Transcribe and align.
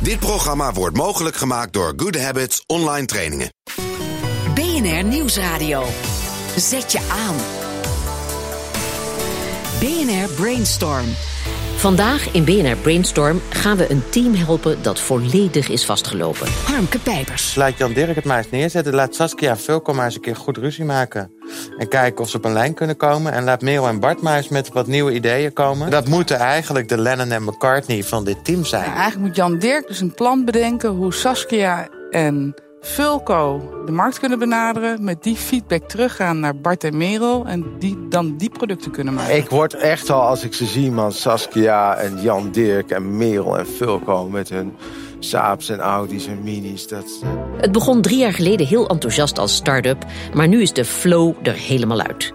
Dit 0.00 0.18
programma 0.18 0.72
wordt 0.72 0.96
mogelijk 0.96 1.36
gemaakt 1.36 1.72
door 1.72 1.92
Good 1.96 2.20
Habits 2.20 2.64
Online 2.66 3.06
Trainingen. 3.06 3.52
BNR 4.54 5.04
Nieuwsradio. 5.04 5.84
Zet 6.56 6.92
je 6.92 7.00
aan. 7.10 7.36
BNR 9.80 10.34
Brainstorm. 10.34 11.06
Vandaag 11.76 12.32
in 12.32 12.44
BNR 12.44 12.76
Brainstorm 12.76 13.40
gaan 13.50 13.76
we 13.76 13.90
een 13.90 14.02
team 14.10 14.34
helpen 14.34 14.82
dat 14.82 15.00
volledig 15.00 15.68
is 15.68 15.84
vastgelopen. 15.84 16.48
Harmke 16.64 16.98
Pijpers. 16.98 17.54
Laat 17.54 17.78
Jan 17.78 17.92
Dirk 17.92 18.14
het 18.14 18.24
maar 18.24 18.38
eens 18.38 18.50
neerzetten. 18.50 18.94
Laat 18.94 19.14
Saskia 19.14 19.50
en 19.50 19.58
Vulko 19.58 19.92
maar 19.92 20.04
eens 20.04 20.14
een 20.14 20.20
keer 20.20 20.36
goed 20.36 20.56
ruzie 20.56 20.84
maken. 20.84 21.30
En 21.78 21.88
kijken 21.88 22.24
of 22.24 22.30
ze 22.30 22.36
op 22.36 22.44
een 22.44 22.52
lijn 22.52 22.74
kunnen 22.74 22.96
komen. 22.96 23.32
En 23.32 23.44
laat 23.44 23.62
Merel 23.62 23.88
en 23.88 24.00
Bart 24.00 24.22
maar 24.22 24.36
eens 24.36 24.48
met 24.48 24.72
wat 24.72 24.86
nieuwe 24.86 25.12
ideeën 25.12 25.52
komen. 25.52 25.90
Dat 25.90 26.08
moeten 26.08 26.36
eigenlijk 26.36 26.88
de 26.88 26.98
Lennon 26.98 27.30
en 27.30 27.44
McCartney 27.44 28.02
van 28.02 28.24
dit 28.24 28.44
team 28.44 28.64
zijn. 28.64 28.84
Ja, 28.84 28.94
eigenlijk 28.94 29.26
moet 29.26 29.36
Jan 29.36 29.58
Dirk 29.58 29.86
dus 29.86 30.00
een 30.00 30.14
plan 30.14 30.44
bedenken 30.44 30.90
hoe 30.90 31.14
Saskia 31.14 31.88
en 32.10 32.54
Fulco 32.86 33.60
de 33.86 33.92
markt 33.92 34.18
kunnen 34.18 34.38
benaderen. 34.38 35.04
Met 35.04 35.22
die 35.22 35.36
feedback 35.36 35.88
teruggaan 35.88 36.40
naar 36.40 36.56
Bart 36.56 36.84
en 36.84 36.96
Merel. 36.96 37.46
En 37.46 37.64
die 37.78 38.08
dan 38.08 38.36
die 38.36 38.50
producten 38.50 38.90
kunnen 38.90 39.14
maken. 39.14 39.36
Ik 39.36 39.48
word 39.48 39.74
echt 39.74 40.10
al, 40.10 40.20
als 40.20 40.44
ik 40.44 40.54
ze 40.54 40.64
zie, 40.64 40.90
man, 40.90 41.12
Saskia 41.12 41.94
en 41.94 42.20
Jan 42.20 42.50
Dirk 42.50 42.90
en 42.90 43.16
Merel 43.16 43.58
en 43.58 43.66
Fulco 43.66 44.28
met 44.28 44.48
hun 44.48 44.76
Saabs 45.18 45.68
en 45.68 45.78
Audi's 45.78 46.26
en 46.26 46.42
Minis. 46.42 46.88
Dat, 46.88 47.20
eh, 47.22 47.28
Het 47.56 47.72
begon 47.72 48.02
drie 48.02 48.18
jaar 48.18 48.32
geleden 48.32 48.66
heel 48.66 48.88
enthousiast 48.88 49.38
als 49.38 49.54
start-up, 49.54 50.04
maar 50.34 50.48
nu 50.48 50.62
is 50.62 50.72
de 50.72 50.84
flow 50.84 51.34
er 51.42 51.54
helemaal 51.54 52.00
uit. 52.00 52.32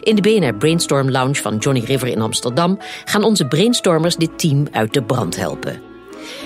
In 0.00 0.16
de 0.16 0.22
BNR 0.22 0.54
Brainstorm 0.54 1.10
Lounge 1.10 1.34
van 1.34 1.56
Johnny 1.56 1.84
River 1.84 2.08
in 2.08 2.20
Amsterdam 2.20 2.78
gaan 3.04 3.22
onze 3.22 3.46
brainstormers 3.46 4.16
dit 4.16 4.38
team 4.38 4.66
uit 4.72 4.92
de 4.92 5.02
brand 5.02 5.36
helpen. 5.36 5.93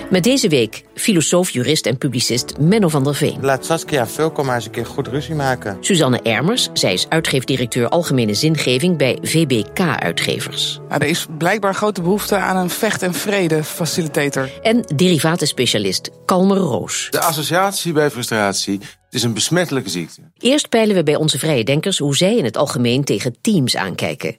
Met 0.09 0.23
deze 0.23 0.47
week 0.47 0.83
filosoof, 0.93 1.49
jurist 1.49 1.85
en 1.85 1.97
publicist 1.97 2.57
Menno 2.57 2.87
van 2.87 3.03
der 3.03 3.15
Veen. 3.15 3.37
Laat 3.41 3.65
Saskia 3.65 4.07
Vulko 4.07 4.43
maar 4.43 4.55
eens 4.55 4.65
een 4.65 4.71
keer 4.71 4.85
goed 4.85 5.07
ruzie 5.07 5.35
maken. 5.35 5.77
Suzanne 5.79 6.21
Ermers, 6.21 6.69
zij 6.73 6.93
is 6.93 7.09
uitgeefdirecteur 7.09 7.89
Algemene 7.89 8.33
Zingeving 8.33 8.97
bij 8.97 9.17
VBK 9.21 9.79
Uitgevers. 9.79 10.79
Ja, 10.89 10.99
er 10.99 11.07
is 11.07 11.25
blijkbaar 11.37 11.75
grote 11.75 12.01
behoefte 12.01 12.35
aan 12.35 12.57
een 12.57 12.69
vecht- 12.69 13.03
en 13.03 13.13
vrede-facilitator. 13.13 14.49
En 14.61 14.81
derivatenspecialist 14.95 16.09
Kalmer 16.25 16.57
Roos. 16.57 17.07
De 17.09 17.19
associatie 17.19 17.93
bij 17.93 18.09
frustratie 18.09 18.79
het 19.09 19.17
is 19.17 19.23
een 19.23 19.33
besmettelijke 19.33 19.89
ziekte. 19.89 20.21
Eerst 20.37 20.69
peilen 20.69 20.95
we 20.95 21.03
bij 21.03 21.15
onze 21.15 21.39
vrije 21.39 21.63
denkers 21.63 21.97
hoe 21.97 22.15
zij 22.15 22.37
in 22.37 22.43
het 22.43 22.57
algemeen 22.57 23.03
tegen 23.03 23.35
teams 23.41 23.75
aankijken. 23.75 24.37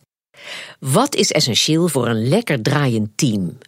Wat 0.79 1.15
is 1.15 1.33
essentieel 1.33 1.89
voor 1.89 2.09
een 2.09 2.29
lekker 2.29 2.63
draaiend 2.63 3.09
team? 3.15 3.59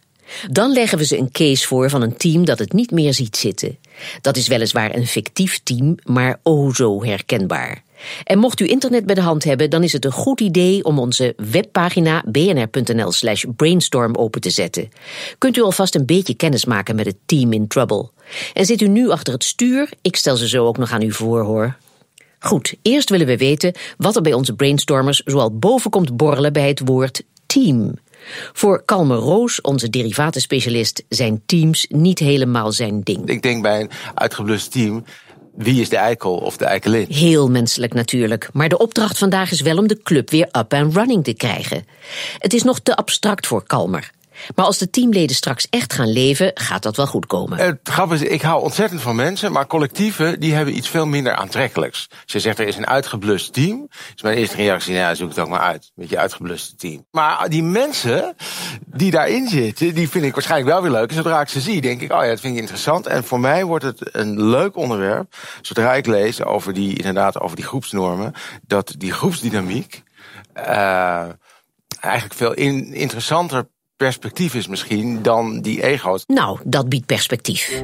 Dan 0.51 0.71
leggen 0.71 0.97
we 0.97 1.05
ze 1.05 1.17
een 1.17 1.31
case 1.31 1.67
voor 1.67 1.89
van 1.89 2.01
een 2.01 2.17
team 2.17 2.45
dat 2.45 2.59
het 2.59 2.73
niet 2.73 2.91
meer 2.91 3.13
ziet 3.13 3.37
zitten. 3.37 3.77
Dat 4.21 4.37
is 4.37 4.47
weliswaar 4.47 4.95
een 4.95 5.07
fictief 5.07 5.59
team, 5.63 5.95
maar 6.03 6.39
o 6.43 6.73
zo 6.73 7.03
herkenbaar. 7.03 7.83
En 8.23 8.39
mocht 8.39 8.59
u 8.59 8.67
internet 8.67 9.05
bij 9.05 9.15
de 9.15 9.21
hand 9.21 9.43
hebben, 9.43 9.69
dan 9.69 9.83
is 9.83 9.93
het 9.93 10.05
een 10.05 10.11
goed 10.11 10.41
idee 10.41 10.83
om 10.83 10.99
onze 10.99 11.33
webpagina 11.51 12.23
bnr.nl/slash 12.25 13.43
brainstorm 13.55 14.15
open 14.15 14.41
te 14.41 14.49
zetten. 14.49 14.91
Kunt 15.37 15.57
u 15.57 15.61
alvast 15.61 15.95
een 15.95 16.05
beetje 16.05 16.33
kennis 16.33 16.65
maken 16.65 16.95
met 16.95 17.05
het 17.05 17.17
team 17.25 17.53
in 17.53 17.67
trouble. 17.67 18.09
En 18.53 18.65
zit 18.65 18.81
u 18.81 18.87
nu 18.87 19.09
achter 19.09 19.33
het 19.33 19.43
stuur? 19.43 19.89
Ik 20.01 20.15
stel 20.15 20.35
ze 20.35 20.47
zo 20.47 20.65
ook 20.65 20.77
nog 20.77 20.91
aan 20.91 21.01
u 21.01 21.11
voor 21.11 21.41
hoor. 21.41 21.75
Goed, 22.39 22.75
eerst 22.81 23.09
willen 23.09 23.27
we 23.27 23.37
weten 23.37 23.73
wat 23.97 24.15
er 24.15 24.21
bij 24.21 24.33
onze 24.33 24.53
brainstormers 24.53 25.21
zoal 25.25 25.57
boven 25.57 25.91
komt 25.91 26.17
borrelen 26.17 26.53
bij 26.53 26.67
het 26.67 26.81
woord 26.85 27.23
team. 27.45 27.93
Voor 28.53 28.83
Kalme 28.85 29.15
Roos, 29.15 29.61
onze 29.61 29.89
derivatenspecialist, 29.89 31.03
zijn 31.09 31.41
teams 31.45 31.85
niet 31.89 32.19
helemaal 32.19 32.71
zijn 32.71 33.01
ding. 33.03 33.29
Ik 33.29 33.41
denk 33.41 33.61
bij 33.61 33.81
een 33.81 33.89
uitgeblust 34.13 34.71
team, 34.71 35.03
wie 35.55 35.81
is 35.81 35.89
de 35.89 35.97
eikel 35.97 36.35
of 36.35 36.57
de 36.57 36.65
eikelin? 36.65 37.05
Heel 37.09 37.49
menselijk 37.49 37.93
natuurlijk, 37.93 38.49
maar 38.53 38.69
de 38.69 38.77
opdracht 38.77 39.17
vandaag 39.17 39.51
is 39.51 39.61
wel 39.61 39.77
om 39.77 39.87
de 39.87 40.01
club 40.03 40.29
weer 40.29 40.47
up 40.51 40.73
and 40.73 40.95
running 40.95 41.23
te 41.23 41.33
krijgen. 41.33 41.85
Het 42.37 42.53
is 42.53 42.63
nog 42.63 42.79
te 42.79 42.95
abstract 42.95 43.47
voor 43.47 43.63
Kalmer. 43.63 44.11
Maar 44.55 44.65
als 44.65 44.77
de 44.77 44.89
teamleden 44.89 45.35
straks 45.35 45.67
echt 45.69 45.93
gaan 45.93 46.11
leven, 46.11 46.51
gaat 46.53 46.83
dat 46.83 46.95
wel 46.95 47.07
goed 47.07 47.25
komen. 47.25 47.57
Het 47.57 47.79
grappige 47.83 48.25
is, 48.25 48.31
ik 48.31 48.41
hou 48.41 48.61
ontzettend 48.61 49.01
van 49.01 49.15
mensen, 49.15 49.51
maar 49.51 49.67
collectieven 49.67 50.39
die 50.39 50.53
hebben 50.53 50.75
iets 50.75 50.89
veel 50.89 51.05
minder 51.05 51.35
aantrekkelijks. 51.35 52.09
Je 52.25 52.39
zegt 52.39 52.59
er 52.59 52.67
is 52.67 52.77
een 52.77 52.87
uitgeblust 52.87 53.53
team, 53.53 53.87
is 54.15 54.21
mijn 54.21 54.37
eerste 54.37 54.55
reactie, 54.55 54.93
nou 54.93 55.15
zoek 55.15 55.29
het 55.29 55.39
ook 55.39 55.49
maar 55.49 55.59
uit. 55.59 55.91
Met 55.95 56.09
je 56.09 56.17
uitgebluste 56.17 56.75
team. 56.75 57.05
Maar 57.11 57.49
die 57.49 57.63
mensen 57.63 58.35
die 58.85 59.11
daarin 59.11 59.47
zitten, 59.47 59.93
die 59.93 60.09
vind 60.09 60.25
ik 60.25 60.33
waarschijnlijk 60.33 60.71
wel 60.71 60.81
weer 60.81 60.91
leuk. 60.91 61.09
En 61.09 61.15
zodra 61.15 61.41
ik 61.41 61.49
ze 61.49 61.61
zie, 61.61 61.81
denk 61.81 62.01
ik, 62.01 62.11
oh 62.11 62.21
ja, 62.21 62.27
dat 62.27 62.39
vind 62.39 62.53
ik 62.53 62.59
interessant. 62.59 63.07
En 63.07 63.23
voor 63.23 63.39
mij 63.39 63.65
wordt 63.65 63.85
het 63.85 64.15
een 64.15 64.43
leuk 64.49 64.75
onderwerp, 64.75 65.35
zodra 65.61 65.93
ik 65.93 66.05
lees 66.05 66.43
over 66.43 66.73
die, 66.73 66.97
inderdaad, 66.97 67.39
over 67.39 67.55
die 67.55 67.65
groepsnormen, 67.65 68.33
dat 68.67 68.95
die 68.97 69.11
groepsdynamiek 69.11 70.03
uh, 70.55 71.25
eigenlijk 71.99 72.33
veel 72.33 72.53
in, 72.53 72.93
interessanter 72.93 73.67
perspectief 73.97 74.53
is 74.53 74.67
misschien 74.67 75.21
dan 75.21 75.61
die 75.61 75.83
ego's. 75.83 76.23
Nou, 76.25 76.59
dat 76.63 76.89
biedt 76.89 77.05
perspectief. 77.05 77.83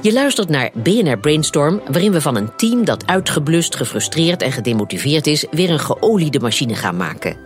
Je 0.00 0.12
luistert 0.12 0.48
naar 0.48 0.70
BNR 0.74 1.18
Brainstorm, 1.18 1.80
waarin 1.86 2.12
we 2.12 2.20
van 2.20 2.36
een 2.36 2.56
team 2.56 2.84
dat 2.84 3.06
uitgeblust, 3.06 3.76
gefrustreerd 3.76 4.42
en 4.42 4.52
gedemotiveerd 4.52 5.26
is, 5.26 5.44
weer 5.50 5.70
een 5.70 5.78
geoliede 5.78 6.40
machine 6.40 6.74
gaan 6.74 6.96
maken. 6.96 7.36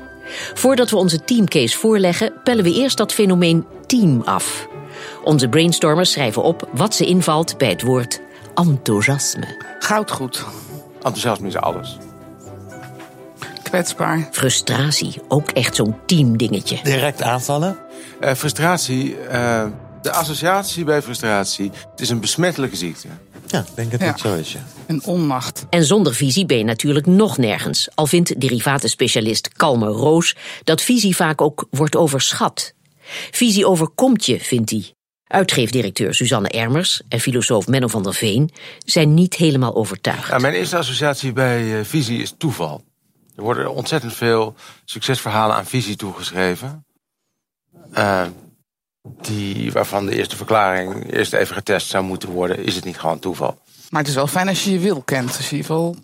Voordat 0.55 0.91
we 0.91 0.97
onze 0.97 1.25
teamcase 1.25 1.79
voorleggen, 1.79 2.33
pellen 2.45 2.65
we 2.65 2.75
eerst 2.75 2.97
dat 2.97 3.13
fenomeen 3.13 3.67
team 3.87 4.23
af. 4.25 4.69
Onze 5.25 5.49
brainstormers 5.49 6.13
schrijven 6.13 6.43
op 6.43 6.69
wat 6.73 6.95
ze 6.95 7.07
invalt 7.07 7.59
bij 7.59 7.69
het 7.69 7.83
woord 7.83 8.21
enthousiasme. 8.55 9.77
Goudgoed. 9.79 10.45
Enthousiasme 10.95 11.47
is 11.47 11.57
alles. 11.57 11.99
Kwetsbaar. 13.63 14.29
Frustratie, 14.31 15.15
ook 15.29 15.51
echt 15.51 15.75
zo'n 15.75 15.97
teamdingetje. 16.07 16.79
Direct 16.83 17.23
aanvallen? 17.23 17.79
Uh, 18.21 18.35
frustratie, 18.35 19.17
uh, 19.33 19.65
de 20.03 20.13
associatie 20.13 20.85
bij 20.85 21.03
frustratie, 21.03 21.71
het 21.91 22.01
is 22.01 22.11
een 22.11 22.21
besmettelijke 22.21 22.77
ziekte. 22.77 23.09
Ja, 23.47 23.59
ik 23.61 23.67
denk 23.75 23.91
dat 23.91 24.01
Ja. 24.01 24.07
het 24.07 24.21
zo 24.21 24.35
is, 24.35 24.53
ja. 24.53 24.65
Een 24.87 25.05
onmacht. 25.05 25.67
En 25.71 25.85
zonder 25.85 26.15
visie 26.15 26.47
ben 26.47 26.59
je 26.59 26.65
natuurlijk 26.65 27.07
nog 27.07 27.39
nergens. 27.39 27.89
Al 27.95 28.07
vindt 28.07 28.41
derivatenspecialist 28.41 29.49
Kalmer 29.53 29.89
Roos 29.89 30.37
dat 30.65 30.81
visie 30.83 31.17
vaak 31.17 31.41
ook 31.41 31.67
wordt 31.71 31.97
overschat. 31.97 32.73
Visie 33.31 33.67
overkomt 33.67 34.27
je, 34.27 34.41
vindt 34.41 34.71
hij. 34.71 34.93
Uitgeefdirecteur 35.27 36.15
Suzanne 36.15 36.49
Ermers 36.49 37.03
en 37.09 37.21
filosoof 37.21 37.67
Menno 37.67 37.87
van 37.87 38.03
der 38.03 38.15
Veen 38.15 38.51
zijn 38.85 39.15
niet 39.15 39.35
helemaal 39.35 39.75
overtuigd. 39.77 40.29
Ja, 40.29 40.39
mijn 40.39 40.55
eerste 40.55 40.77
associatie 40.77 41.33
bij 41.33 41.79
eh, 41.79 41.85
visie 41.85 42.23
is 42.23 42.35
toeval. 42.39 42.83
Er 43.37 43.43
worden 43.43 43.75
ontzettend 43.75 44.15
veel 44.15 44.55
succesverhalen 44.85 45.57
aan 45.57 45.67
visie 45.67 45.97
toegeschreven. 45.97 46.85
Uh, 47.95 48.27
die, 49.03 49.73
waarvan 49.73 50.07
de 50.07 50.17
eerste 50.17 50.37
verklaring 50.37 51.13
eerst 51.13 51.33
even 51.33 51.55
getest 51.55 51.89
zou 51.89 52.05
moeten 52.05 52.29
worden. 52.29 52.65
Is 52.65 52.75
het 52.75 52.85
niet 52.85 52.99
gewoon 52.99 53.19
toeval? 53.19 53.59
Maar 53.91 54.01
het 54.01 54.09
is 54.09 54.15
wel 54.15 54.27
fijn 54.27 54.49
als 54.49 54.65
je 54.65 54.73
je 54.73 54.79
wil 54.79 55.03
kent. 55.03 55.39
In 55.39 55.45
ieder 55.45 55.59
geval 55.59 55.97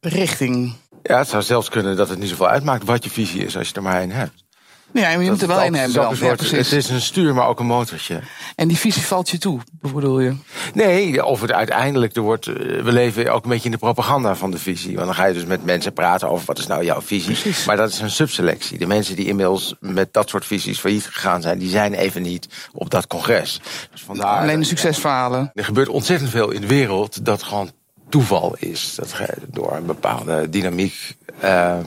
richting. 0.00 0.74
Ja, 1.02 1.18
het 1.18 1.28
zou 1.28 1.42
zelfs 1.42 1.68
kunnen 1.68 1.96
dat 1.96 2.08
het 2.08 2.18
niet 2.18 2.28
zoveel 2.28 2.48
uitmaakt 2.48 2.84
wat 2.84 3.04
je 3.04 3.10
visie 3.10 3.44
is 3.44 3.56
als 3.56 3.68
je 3.68 3.74
er 3.74 3.82
maar 3.82 4.00
één 4.00 4.10
hebt. 4.10 4.44
Maar 4.92 5.22
je 5.22 5.30
moet 5.30 5.42
er 5.42 5.48
wel 5.48 5.64
een 5.64 5.74
hebben. 5.74 5.94
dan. 5.94 6.16
Ja, 6.20 6.30
het 6.30 6.72
is 6.72 6.88
een 6.88 7.00
stuur, 7.00 7.34
maar 7.34 7.46
ook 7.46 7.60
een 7.60 7.66
motortje. 7.66 8.20
En 8.56 8.68
die 8.68 8.76
visie 8.76 9.02
valt 9.02 9.30
je 9.30 9.38
toe, 9.38 9.60
bedoel 9.80 10.20
je? 10.20 10.34
Nee, 10.74 11.24
of 11.24 11.40
het 11.40 11.52
uiteindelijk, 11.52 12.16
er 12.16 12.22
wordt, 12.22 12.46
eh, 12.46 12.54
we 12.54 12.92
leven 12.92 13.32
ook 13.32 13.44
een 13.44 13.50
beetje 13.50 13.64
in 13.64 13.70
de 13.70 13.78
propaganda 13.78 14.36
van 14.36 14.50
de 14.50 14.58
visie. 14.58 14.94
Want 14.94 15.06
dan 15.06 15.14
ga 15.14 15.24
je 15.24 15.34
dus 15.34 15.44
met 15.44 15.64
mensen 15.64 15.92
praten 15.92 16.28
over 16.28 16.46
wat 16.46 16.58
is 16.58 16.66
nou 16.66 16.84
jouw 16.84 17.00
visie. 17.00 17.32
Precies. 17.32 17.64
Maar 17.64 17.76
dat 17.76 17.90
is 17.90 18.00
een 18.00 18.10
subselectie. 18.10 18.78
De 18.78 18.86
mensen 18.86 19.16
die 19.16 19.26
inmiddels 19.26 19.74
met 19.80 20.12
dat 20.12 20.28
soort 20.28 20.46
visies 20.46 20.78
failliet 20.78 21.06
gegaan 21.06 21.42
zijn, 21.42 21.58
die 21.58 21.70
zijn 21.70 21.94
even 21.94 22.22
niet 22.22 22.48
op 22.72 22.90
dat 22.90 23.06
congres. 23.06 23.60
Dus 23.90 24.02
vandaar, 24.02 24.40
Alleen 24.40 24.60
de 24.60 24.66
succesverhalen. 24.66 25.50
Er 25.54 25.64
gebeurt 25.64 25.88
ontzettend 25.88 26.30
veel 26.30 26.50
in 26.50 26.60
de 26.60 26.66
wereld 26.66 27.24
dat 27.24 27.42
gewoon 27.42 27.70
toeval 28.08 28.56
is. 28.58 28.94
Dat 28.94 29.14
door 29.48 29.72
een 29.76 29.86
bepaalde 29.86 30.48
dynamiek 30.48 31.16
eh, 31.40 31.78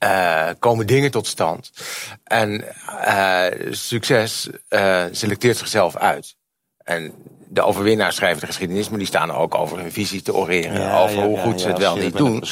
eh, 0.00 0.48
komen 0.58 0.86
dingen 0.86 1.10
tot 1.10 1.26
stand. 1.26 1.70
En 2.24 2.64
eh, 3.04 3.46
succes 3.70 4.48
eh, 4.68 5.04
selecteert 5.10 5.56
zichzelf 5.56 5.96
uit. 5.96 6.36
En 6.84 7.12
de 7.48 7.62
overwinnaars 7.62 8.16
schrijven 8.16 8.40
de 8.40 8.46
geschiedenis, 8.46 8.88
maar 8.88 8.98
die 8.98 9.06
staan 9.06 9.30
ook 9.30 9.54
over 9.54 9.78
hun 9.78 9.92
visie 9.92 10.22
te 10.22 10.34
oreren. 10.34 10.80
Ja, 10.80 11.02
over 11.02 11.16
ja, 11.16 11.24
hoe 11.24 11.36
ja, 11.36 11.42
goed 11.42 11.60
ze 11.60 11.68
het 11.68 11.78
wel 11.78 11.96
niet 11.96 12.16
doen. 12.16 12.44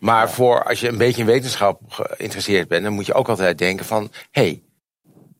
Maar 0.00 0.30
voor 0.30 0.64
als 0.64 0.80
je 0.80 0.88
een 0.88 0.98
beetje 0.98 1.20
in 1.20 1.26
wetenschap 1.26 1.80
geïnteresseerd 1.88 2.68
bent, 2.68 2.82
dan 2.82 2.92
moet 2.92 3.06
je 3.06 3.14
ook 3.14 3.28
altijd 3.28 3.58
denken 3.58 3.86
van, 3.86 4.10
hey, 4.30 4.62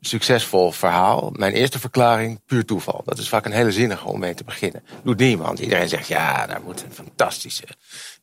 succesvol 0.00 0.72
verhaal. 0.72 1.31
Mijn 1.32 1.52
eerste 1.52 1.78
verklaring, 1.78 2.40
puur 2.46 2.64
toeval. 2.64 3.02
Dat 3.04 3.19
is 3.19 3.28
vaak 3.28 3.44
een 3.44 3.52
hele 3.52 3.72
zinnige 3.72 4.08
om 4.08 4.19
mee 4.19 4.34
te 4.34 4.44
beginnen. 4.44 4.84
Doet 5.04 5.19
niemand. 5.19 5.58
Iedereen 5.58 5.88
zegt, 5.88 6.06
ja, 6.06 6.46
daar 6.46 6.62
moet 6.64 6.82
een 6.82 6.93
fantastische 6.93 7.66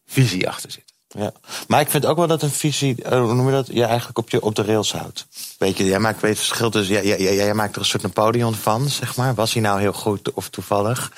visie 0.06 0.48
achter 0.48 0.72
zitten. 0.72 0.99
Ja. 1.18 1.32
Maar 1.68 1.82
ik 1.82 1.90
vind 1.90 2.06
ook 2.06 2.18
wel 2.18 2.28
dat 2.28 2.42
een 2.42 2.52
visie, 2.52 3.04
eh, 3.04 3.20
hoe 3.20 3.34
noem 3.34 3.46
je 3.46 3.52
dat, 3.52 3.68
je 3.68 3.84
eigenlijk 3.84 4.18
op, 4.18 4.30
je, 4.30 4.42
op 4.42 4.56
de 4.56 4.64
rails 4.64 4.92
houdt. 4.92 5.28
Weet 5.58 5.78
je, 5.78 5.86
jij 5.86 6.00
maakt 6.00 6.22
weet 6.22 6.32
het 6.32 6.40
verschil 6.40 6.70
tussen, 6.70 6.94
jij, 6.96 7.20
jij, 7.22 7.36
jij 7.36 7.54
maakt 7.54 7.76
er 7.76 7.82
een 7.82 7.88
soort 7.88 8.04
Napoleon 8.04 8.56
van, 8.56 8.90
zeg 8.90 9.16
maar. 9.16 9.36
Was 9.36 9.54
hij 9.54 9.62
nou 9.62 9.80
heel 9.80 9.94
goed 9.94 10.34
of 10.34 10.50
toevallig? 10.50 11.12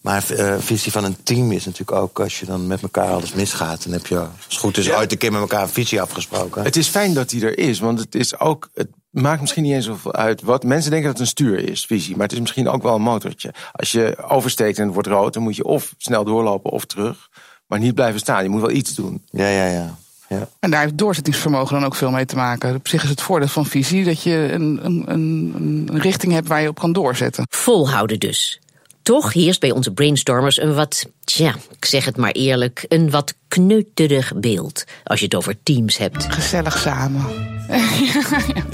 Maar 0.00 0.24
uh, 0.30 0.54
visie 0.58 0.92
van 0.92 1.04
een 1.04 1.22
team 1.22 1.52
is 1.52 1.64
natuurlijk 1.64 1.98
ook 1.98 2.20
als 2.20 2.40
je 2.40 2.46
dan 2.46 2.66
met 2.66 2.82
elkaar 2.82 3.10
alles 3.10 3.32
misgaat. 3.32 3.82
Dan 3.82 3.92
heb 3.92 4.06
je, 4.06 4.18
als 4.18 4.28
het 4.44 4.56
goed 4.56 4.76
is, 4.76 4.90
ooit 4.92 5.12
een 5.12 5.18
keer 5.18 5.32
met 5.32 5.40
elkaar 5.40 5.62
een 5.62 5.68
visie 5.68 6.00
afgesproken. 6.00 6.62
Het 6.62 6.76
is 6.76 6.88
fijn 6.88 7.14
dat 7.14 7.28
die 7.28 7.44
er 7.44 7.58
is, 7.58 7.78
want 7.78 7.98
het 7.98 8.14
is 8.14 8.38
ook. 8.38 8.68
Het 8.74 8.88
maakt 9.10 9.40
misschien 9.40 9.62
niet 9.62 9.72
eens 9.72 9.84
zoveel 9.84 10.12
uit 10.12 10.42
wat. 10.42 10.64
Mensen 10.64 10.90
denken 10.90 11.08
dat 11.08 11.18
het 11.18 11.26
een 11.26 11.32
stuur 11.32 11.70
is, 11.70 11.86
visie. 11.86 12.16
Maar 12.16 12.22
het 12.22 12.32
is 12.32 12.40
misschien 12.40 12.68
ook 12.68 12.82
wel 12.82 12.94
een 12.94 13.02
motortje. 13.02 13.54
Als 13.72 13.92
je 13.92 14.16
oversteekt 14.28 14.78
en 14.78 14.84
het 14.84 14.92
wordt 14.92 15.08
rood, 15.08 15.32
dan 15.32 15.42
moet 15.42 15.56
je 15.56 15.64
of 15.64 15.94
snel 15.98 16.24
doorlopen 16.24 16.70
of 16.70 16.84
terug. 16.84 17.28
Maar 17.70 17.78
niet 17.78 17.94
blijven 17.94 18.20
staan. 18.20 18.42
Je 18.42 18.48
moet 18.48 18.60
wel 18.60 18.70
iets 18.70 18.94
doen. 18.94 19.22
Ja, 19.30 19.48
ja, 19.48 19.66
ja. 19.66 19.94
Ja. 20.28 20.48
En 20.60 20.70
daar 20.70 20.80
heeft 20.80 20.98
doorzettingsvermogen 20.98 21.74
dan 21.74 21.84
ook 21.84 21.94
veel 21.94 22.10
mee 22.10 22.24
te 22.24 22.36
maken. 22.36 22.74
Op 22.74 22.88
zich 22.88 23.02
is 23.02 23.08
het 23.08 23.20
voordeel 23.22 23.48
van 23.48 23.66
visie 23.66 24.04
dat 24.04 24.22
je 24.22 24.48
een, 24.52 24.78
een, 24.82 25.02
een, 25.06 25.52
een 25.88 26.00
richting 26.00 26.32
hebt 26.32 26.48
waar 26.48 26.60
je 26.62 26.68
op 26.68 26.78
kan 26.78 26.92
doorzetten. 26.92 27.44
Volhouden 27.50 28.18
dus. 28.18 28.60
Toch 29.02 29.32
heerst 29.32 29.60
bij 29.60 29.70
onze 29.70 29.90
brainstormers 29.92 30.60
een 30.60 30.74
wat, 30.74 31.06
tja, 31.24 31.54
ik 31.76 31.84
zeg 31.84 32.04
het 32.04 32.16
maar 32.16 32.30
eerlijk, 32.30 32.84
een 32.88 33.10
wat 33.10 33.34
kneuterig 33.48 34.32
beeld. 34.36 34.84
Als 35.04 35.18
je 35.18 35.24
het 35.24 35.34
over 35.34 35.56
teams 35.62 35.96
hebt. 35.96 36.26
Gezellig 36.32 36.78
samen. 36.78 37.24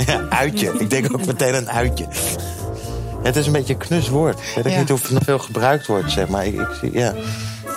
Ja, 0.06 0.26
uitje. 0.28 0.74
Ik 0.78 0.90
denk 0.90 1.14
ook 1.14 1.26
meteen 1.26 1.54
aan 1.54 1.70
uitje. 1.70 2.06
Het 3.22 3.36
is 3.36 3.46
een 3.46 3.52
beetje 3.52 3.72
een 3.72 3.78
knus 3.78 4.08
woord. 4.08 4.38
Ik 4.56 4.62
weet 4.62 4.72
Ja. 4.72 4.78
niet 4.78 4.92
of 4.92 5.02
het 5.02 5.10
nog 5.10 5.22
veel 5.22 5.38
gebruikt 5.38 5.86
wordt, 5.86 6.10
zeg 6.12 6.28
maar. 6.28 6.46
Ik, 6.46 6.54
ik 6.60 6.68
zie, 6.80 6.92
ja. 6.92 7.14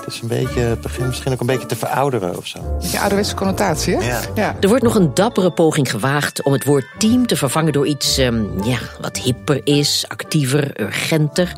Het 0.10 0.18
is 0.18 0.30
een 0.30 0.46
beetje, 0.46 0.60
het 0.60 0.82
begint 0.82 1.08
misschien 1.08 1.32
ook 1.32 1.40
een 1.40 1.46
beetje 1.46 1.66
te 1.66 1.76
verouderen 1.76 2.38
of 2.38 2.48
zo. 2.48 2.60
Beetje 2.80 3.00
ouderwetse 3.00 3.36
connotatie, 3.36 3.96
hè? 3.96 4.08
Ja. 4.08 4.22
ja. 4.36 4.56
Er 4.60 4.68
wordt 4.68 4.84
nog 4.84 4.96
een 4.96 5.14
dappere 5.14 5.52
poging 5.52 5.92
gewaagd 5.92 6.44
om 6.44 6.54
het 6.54 6.64
woord 6.64 6.86
team 6.98 7.28
te 7.28 7.36
vervangen 7.36 7.74
door 7.74 7.88
iets 7.88 8.18
ehm, 8.18 8.64
ja, 8.64 8.80
wat 9.02 9.18
hipper 9.18 9.62
is, 9.64 10.06
actiever, 10.08 10.82
urgenter. 10.82 11.54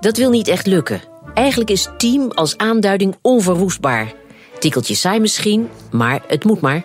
Dat 0.00 0.16
wil 0.16 0.30
niet 0.30 0.48
echt 0.48 0.66
lukken. 0.66 1.00
Eigenlijk 1.34 1.70
is 1.70 1.88
team 1.96 2.30
als 2.30 2.56
aanduiding 2.56 3.16
onverwoestbaar. 3.22 4.12
Tikkeltje 4.58 4.94
saai 4.94 5.20
misschien, 5.20 5.68
maar 5.90 6.20
het 6.26 6.44
moet 6.44 6.60
maar. 6.60 6.84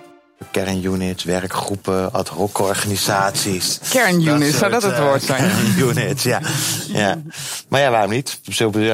Kernunits, 0.51 1.23
werkgroepen, 1.23 2.11
ad 2.13 2.27
hoc 2.27 2.59
organisaties. 2.59 3.79
Kernunits, 3.89 4.57
zou 4.57 4.71
dat 4.71 4.83
het 4.83 4.99
woord 4.99 5.21
eh, 5.21 5.27
zijn? 5.27 5.51
Kernunits, 5.75 6.23
ja. 6.23 6.41
ja. 6.87 7.21
Maar 7.67 7.81
ja, 7.81 7.89
waarom 7.89 8.11
niet? 8.11 8.39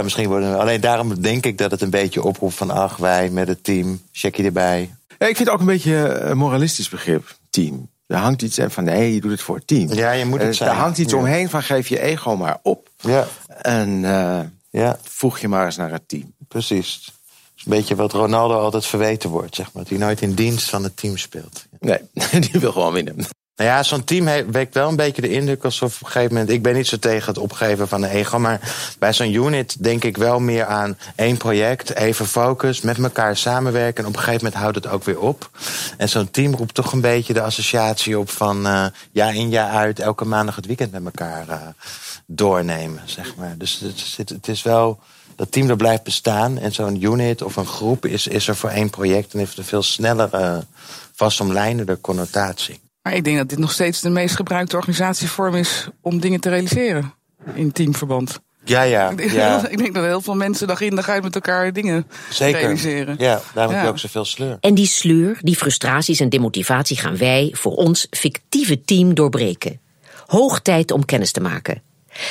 Misschien 0.03 0.27
worden, 0.27 0.59
alleen 0.59 0.81
daarom 0.81 1.21
denk 1.21 1.45
ik 1.45 1.57
dat 1.57 1.71
het 1.71 1.81
een 1.81 1.89
beetje 1.89 2.23
oproept 2.23 2.55
van... 2.55 2.69
ach, 2.71 2.97
wij 2.97 3.29
met 3.29 3.47
het 3.47 3.63
team, 3.63 4.01
checkie 4.11 4.45
erbij. 4.45 4.79
Ja, 5.07 5.27
ik 5.27 5.35
vind 5.35 5.37
het 5.37 5.49
ook 5.49 5.59
een 5.59 5.65
beetje 5.65 5.95
een 6.19 6.37
moralistisch 6.37 6.89
begrip, 6.89 7.35
team. 7.49 7.89
Er 8.07 8.17
hangt 8.17 8.41
iets 8.41 8.57
en 8.57 8.71
van 8.71 8.83
nee, 8.83 9.13
je 9.13 9.21
doet 9.21 9.31
het 9.31 9.41
voor 9.41 9.55
het 9.55 9.67
team. 9.67 9.93
Ja, 9.93 10.11
je 10.11 10.25
moet 10.25 10.39
het 10.39 10.49
Eh, 10.49 10.55
zijn. 10.55 10.69
Er 10.69 10.75
hangt 10.75 10.97
iets 10.97 11.11
Ja. 11.13 11.17
omheen 11.19 11.49
van 11.49 11.63
geef 11.63 11.87
je 11.87 11.99
ego 11.99 12.35
maar 12.35 12.57
op. 12.61 12.89
Ja, 12.97 13.27
En 13.61 14.05
eh, 14.05 14.39
ja, 14.69 14.97
voeg 15.03 15.39
je 15.39 15.47
maar 15.47 15.65
eens 15.65 15.75
naar 15.77 15.91
het 15.91 16.07
team. 16.07 16.33
precies. 16.47 17.11
Een 17.65 17.71
beetje 17.71 17.95
wat 17.95 18.11
Ronaldo 18.11 18.59
altijd 18.59 18.85
verweten 18.85 19.29
wordt, 19.29 19.55
zeg 19.55 19.65
maar. 19.73 19.83
Dat 19.83 19.91
hij 19.91 20.01
nooit 20.01 20.21
in 20.21 20.33
dienst 20.33 20.69
van 20.69 20.83
het 20.83 20.97
team 20.97 21.17
speelt. 21.17 21.65
Nee, 21.79 21.99
die 22.51 22.59
wil 22.59 22.71
gewoon 22.71 22.93
winnen. 22.93 23.15
Nou 23.55 23.69
ja, 23.69 23.83
zo'n 23.83 24.03
team 24.03 24.51
wekt 24.51 24.73
wel 24.73 24.89
een 24.89 24.95
beetje 24.95 25.21
de 25.21 25.29
indruk 25.29 25.63
alsof 25.63 25.95
op 25.95 26.01
een 26.01 26.11
gegeven 26.11 26.33
moment. 26.33 26.51
Ik 26.51 26.61
ben 26.61 26.73
niet 26.73 26.87
zo 26.87 26.97
tegen 26.97 27.27
het 27.27 27.37
opgeven 27.37 27.87
van 27.87 28.03
een 28.03 28.09
ego, 28.09 28.39
maar 28.39 28.73
bij 28.99 29.13
zo'n 29.13 29.33
unit 29.33 29.83
denk 29.83 30.03
ik 30.03 30.17
wel 30.17 30.39
meer 30.39 30.65
aan 30.65 30.97
één 31.15 31.37
project, 31.37 31.95
even 31.95 32.25
focus, 32.25 32.81
met 32.81 32.97
elkaar 32.97 33.37
samenwerken. 33.37 34.03
En 34.03 34.09
op 34.09 34.15
een 34.15 34.23
gegeven 34.23 34.43
moment 34.43 34.61
houdt 34.61 34.75
het 34.75 34.87
ook 34.87 35.03
weer 35.03 35.19
op. 35.19 35.49
En 35.97 36.09
zo'n 36.09 36.31
team 36.31 36.55
roept 36.55 36.73
toch 36.73 36.91
een 36.91 37.01
beetje 37.01 37.33
de 37.33 37.41
associatie 37.41 38.19
op 38.19 38.29
van 38.29 38.65
eh 38.65 38.85
jaar 39.11 39.35
in 39.35 39.49
jaar 39.49 39.69
uit, 39.69 39.99
elke 39.99 40.25
maandag 40.25 40.55
het 40.55 40.65
weekend 40.65 40.91
met 40.91 41.03
elkaar 41.05 41.49
eh, 41.49 41.61
doornemen, 42.25 43.01
zeg 43.05 43.35
maar. 43.35 43.55
Dus 43.57 43.83
het 44.15 44.47
is 44.47 44.61
wel. 44.61 44.99
Dat 45.35 45.51
team 45.51 45.67
dat 45.67 45.77
blijft 45.77 46.03
bestaan 46.03 46.57
en 46.57 46.71
zo'n 46.71 47.03
unit 47.03 47.41
of 47.41 47.55
een 47.55 47.65
groep 47.65 48.05
is, 48.05 48.27
is 48.27 48.47
er 48.47 48.55
voor 48.55 48.69
één 48.69 48.89
project 48.89 49.33
en 49.33 49.39
heeft 49.39 49.57
een 49.57 49.63
veel 49.63 49.83
snellere, 49.83 50.65
vastomlijnende 51.13 52.01
connotatie. 52.01 52.79
Maar 53.01 53.15
ik 53.15 53.23
denk 53.23 53.37
dat 53.37 53.49
dit 53.49 53.59
nog 53.59 53.71
steeds 53.71 54.01
de 54.01 54.09
meest 54.09 54.35
gebruikte 54.35 54.75
organisatievorm 54.75 55.55
is 55.55 55.87
om 56.01 56.19
dingen 56.19 56.39
te 56.39 56.49
realiseren. 56.49 57.13
In 57.53 57.71
teamverband. 57.71 58.39
Ja, 58.65 58.81
ja. 58.81 59.09
Ik 59.09 59.17
denk, 59.17 59.31
ja. 59.31 59.67
ik 59.67 59.77
denk 59.77 59.93
dat 59.93 60.03
heel 60.03 60.21
veel 60.21 60.35
mensen 60.35 60.67
dag 60.67 60.81
in 60.81 60.95
dag 60.95 61.09
uit 61.09 61.23
met 61.23 61.35
elkaar 61.35 61.73
dingen 61.73 62.07
Zeker. 62.29 62.59
realiseren. 62.59 63.15
Ja, 63.19 63.41
daarom 63.53 63.75
heb 63.75 63.83
je 63.83 63.89
ook 63.89 63.99
zoveel 63.99 64.25
sleur. 64.25 64.57
En 64.59 64.73
die 64.73 64.85
sleur, 64.85 65.37
die 65.41 65.55
frustraties 65.55 66.19
en 66.19 66.29
demotivatie 66.29 66.97
gaan 66.97 67.17
wij 67.17 67.49
voor 67.55 67.75
ons 67.75 68.07
fictieve 68.09 68.81
team 68.81 69.13
doorbreken. 69.13 69.79
Hoog 70.25 70.61
tijd 70.61 70.91
om 70.91 71.05
kennis 71.05 71.31
te 71.31 71.41
maken. 71.41 71.81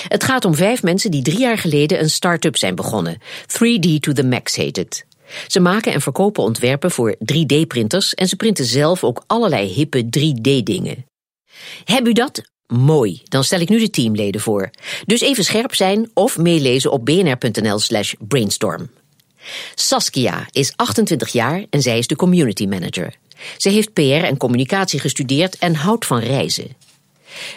Het 0.08 0.24
gaat 0.24 0.44
om 0.44 0.54
vijf 0.54 0.82
mensen 0.82 1.10
die 1.10 1.22
drie 1.22 1.38
jaar 1.38 1.58
geleden 1.58 2.00
een 2.00 2.10
start-up 2.10 2.56
zijn 2.56 2.74
begonnen. 2.74 3.18
3D 3.46 3.98
to 4.00 4.12
the 4.12 4.24
max 4.24 4.56
heet 4.56 4.76
het. 4.76 5.04
Ze 5.46 5.60
maken 5.60 5.92
en 5.92 6.00
verkopen 6.00 6.42
ontwerpen 6.42 6.90
voor 6.90 7.16
3D-printers 7.32 8.14
en 8.14 8.28
ze 8.28 8.36
printen 8.36 8.64
zelf 8.64 9.04
ook 9.04 9.24
allerlei 9.26 9.68
hippe 9.68 10.04
3D-dingen. 10.04 11.06
Heb 11.84 12.06
u 12.06 12.12
dat? 12.12 12.42
Mooi, 12.66 13.20
dan 13.24 13.44
stel 13.44 13.60
ik 13.60 13.68
nu 13.68 13.78
de 13.78 13.90
teamleden 13.90 14.40
voor. 14.40 14.70
Dus 15.06 15.20
even 15.20 15.44
scherp 15.44 15.74
zijn 15.74 16.10
of 16.14 16.38
meelezen 16.38 16.92
op 16.92 17.04
bnr.nl/slash 17.04 18.14
brainstorm. 18.18 18.90
Saskia 19.74 20.46
is 20.50 20.72
28 20.76 21.32
jaar 21.32 21.64
en 21.70 21.82
zij 21.82 21.98
is 21.98 22.06
de 22.06 22.16
community 22.16 22.66
manager. 22.66 23.14
Ze 23.56 23.68
heeft 23.68 23.92
PR 23.92 24.02
en 24.02 24.36
communicatie 24.36 25.00
gestudeerd 25.00 25.58
en 25.58 25.74
houdt 25.74 26.06
van 26.06 26.18
reizen. 26.18 26.76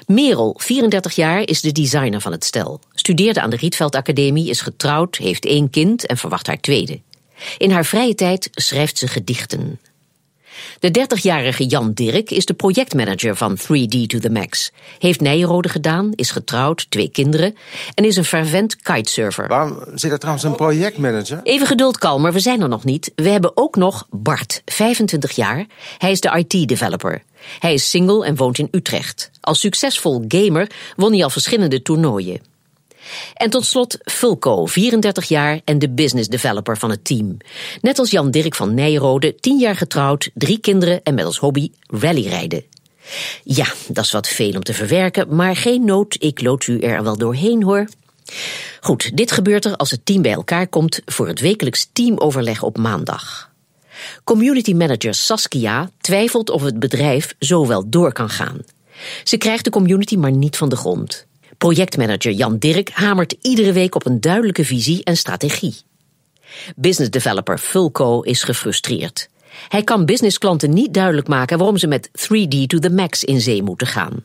Merel, 0.08 0.56
34 0.58 1.16
jaar, 1.16 1.42
is 1.42 1.62
de 1.62 1.72
designer 1.72 2.22
van 2.22 2.32
het 2.32 2.44
stel. 2.44 2.80
Studeerde 2.94 3.42
aan 3.42 3.50
de 3.50 3.56
Rietveld 3.56 3.96
Academie, 3.96 4.50
is 4.50 4.62
getrouwd, 4.62 5.16
heeft 5.16 5.46
één 5.46 5.70
kind 5.70 6.06
en 6.06 6.18
verwacht 6.18 6.48
haar 6.48 6.60
tweede. 6.60 7.00
In 7.58 7.72
haar 7.72 7.86
vrije 7.86 8.16
tijd 8.16 8.50
schrijft 8.52 8.98
ze 8.98 9.08
gedichten. 9.08 9.80
De 10.80 11.00
30-jarige 11.00 11.66
Jan 11.66 11.94
Dirk 11.94 12.32
is 12.32 12.46
de 12.46 12.54
projectmanager 12.54 13.36
van 13.36 13.58
3D 13.58 14.06
to 14.08 14.20
the 14.20 14.30
Max. 14.30 14.72
Heeft 15.00 15.22
Nijenrode 15.22 15.70
gedaan, 15.70 16.12
is 16.16 16.32
getrouwd, 16.32 16.86
twee 16.90 17.10
kinderen 17.10 17.56
en 17.94 18.06
is 18.06 18.16
een 18.16 18.26
fervent 18.26 18.76
kitesurfer. 18.76 19.48
Waarom 19.48 19.80
zit 19.96 20.12
er 20.12 20.20
trouwens 20.20 20.46
een 20.46 20.56
projectmanager? 20.56 21.40
Even 21.44 21.68
geduld, 21.68 21.98
Kalmer, 21.98 22.34
we 22.34 22.40
zijn 22.40 22.62
er 22.62 22.70
nog 22.70 22.84
niet. 22.84 23.12
We 23.16 23.30
hebben 23.30 23.52
ook 23.58 23.76
nog 23.76 24.08
Bart, 24.10 24.62
25 24.66 25.32
jaar. 25.32 25.66
Hij 25.98 26.12
is 26.12 26.22
de 26.22 26.46
IT-developer. 26.48 27.24
Hij 27.60 27.74
is 27.74 27.90
single 27.90 28.26
en 28.26 28.36
woont 28.36 28.58
in 28.58 28.68
Utrecht. 28.72 29.32
Als 29.42 29.60
succesvol 29.60 30.26
gamer 30.28 30.70
won 30.96 31.12
hij 31.14 31.24
al 31.24 31.30
verschillende 31.30 31.82
toernooien. 31.82 32.55
En 33.34 33.50
tot 33.50 33.66
slot 33.66 33.98
Fulco, 34.04 34.66
34 34.66 35.28
jaar 35.28 35.62
en 35.66 35.80
de 35.80 35.90
business 35.90 36.28
developer 36.28 36.78
van 36.78 36.90
het 36.90 37.06
team. 37.06 37.38
Net 37.82 38.00
als 38.00 38.12
Jan 38.12 38.32
Dirk 38.32 38.56
van 38.56 38.74
Nijrode, 38.74 39.36
10 39.36 39.60
jaar 39.60 39.76
getrouwd, 39.76 40.30
drie 40.34 40.60
kinderen 40.60 41.04
en 41.04 41.14
met 41.14 41.26
als 41.26 41.38
hobby 41.38 41.72
rallyrijden. 41.88 42.64
Ja, 43.44 43.66
dat 43.88 44.06
is 44.06 44.12
wat 44.12 44.28
veel 44.28 44.54
om 44.54 44.64
te 44.64 44.74
verwerken, 44.74 45.36
maar 45.36 45.56
geen 45.56 45.86
nood, 45.86 46.16
ik 46.20 46.42
lood 46.42 46.68
u 46.68 46.80
er 46.80 47.04
wel 47.04 47.18
doorheen 47.18 47.64
hoor. 47.64 47.88
Goed, 48.82 49.18
dit 49.18 49.32
gebeurt 49.32 49.66
er 49.66 49.76
als 49.76 49.92
het 49.92 50.06
team 50.06 50.22
bij 50.22 50.32
elkaar 50.32 50.68
komt 50.68 51.02
voor 51.06 51.28
het 51.28 51.40
wekelijks 51.40 51.90
teamoverleg 51.94 52.64
op 52.64 52.78
maandag. 52.78 53.54
Community 54.24 54.74
manager 54.74 55.14
Saskia 55.14 55.90
twijfelt 56.02 56.50
of 56.50 56.62
het 56.62 56.80
bedrijf 56.80 57.36
zo 57.40 57.68
wel 57.68 57.90
door 57.90 58.14
kan 58.14 58.30
gaan. 58.30 58.58
Ze 59.24 59.38
krijgt 59.38 59.64
de 59.64 59.70
community 59.70 60.16
maar 60.16 60.32
niet 60.32 60.58
van 60.58 60.70
de 60.70 60.76
grond. 60.76 61.26
Projectmanager 61.58 62.32
Jan 62.32 62.58
Dirk 62.58 62.90
hamert 62.90 63.36
iedere 63.42 63.72
week 63.72 63.96
op 63.96 64.06
een 64.06 64.22
duidelijke 64.22 64.66
visie 64.66 65.04
en 65.04 65.18
strategie. 65.18 65.76
Business 66.76 67.12
developer 67.12 67.58
Fulco 67.58 68.22
is 68.22 68.44
gefrustreerd. 68.44 69.30
Hij 69.68 69.84
kan 69.84 70.06
businessklanten 70.06 70.74
niet 70.74 70.94
duidelijk 70.94 71.28
maken 71.28 71.58
waarom 71.58 71.78
ze 71.78 71.88
met 71.88 72.10
3D 72.10 72.66
to 72.68 72.80
the 72.80 72.90
max 72.90 73.24
in 73.24 73.42
zee 73.42 73.64
moeten 73.64 73.88
gaan. 73.88 74.24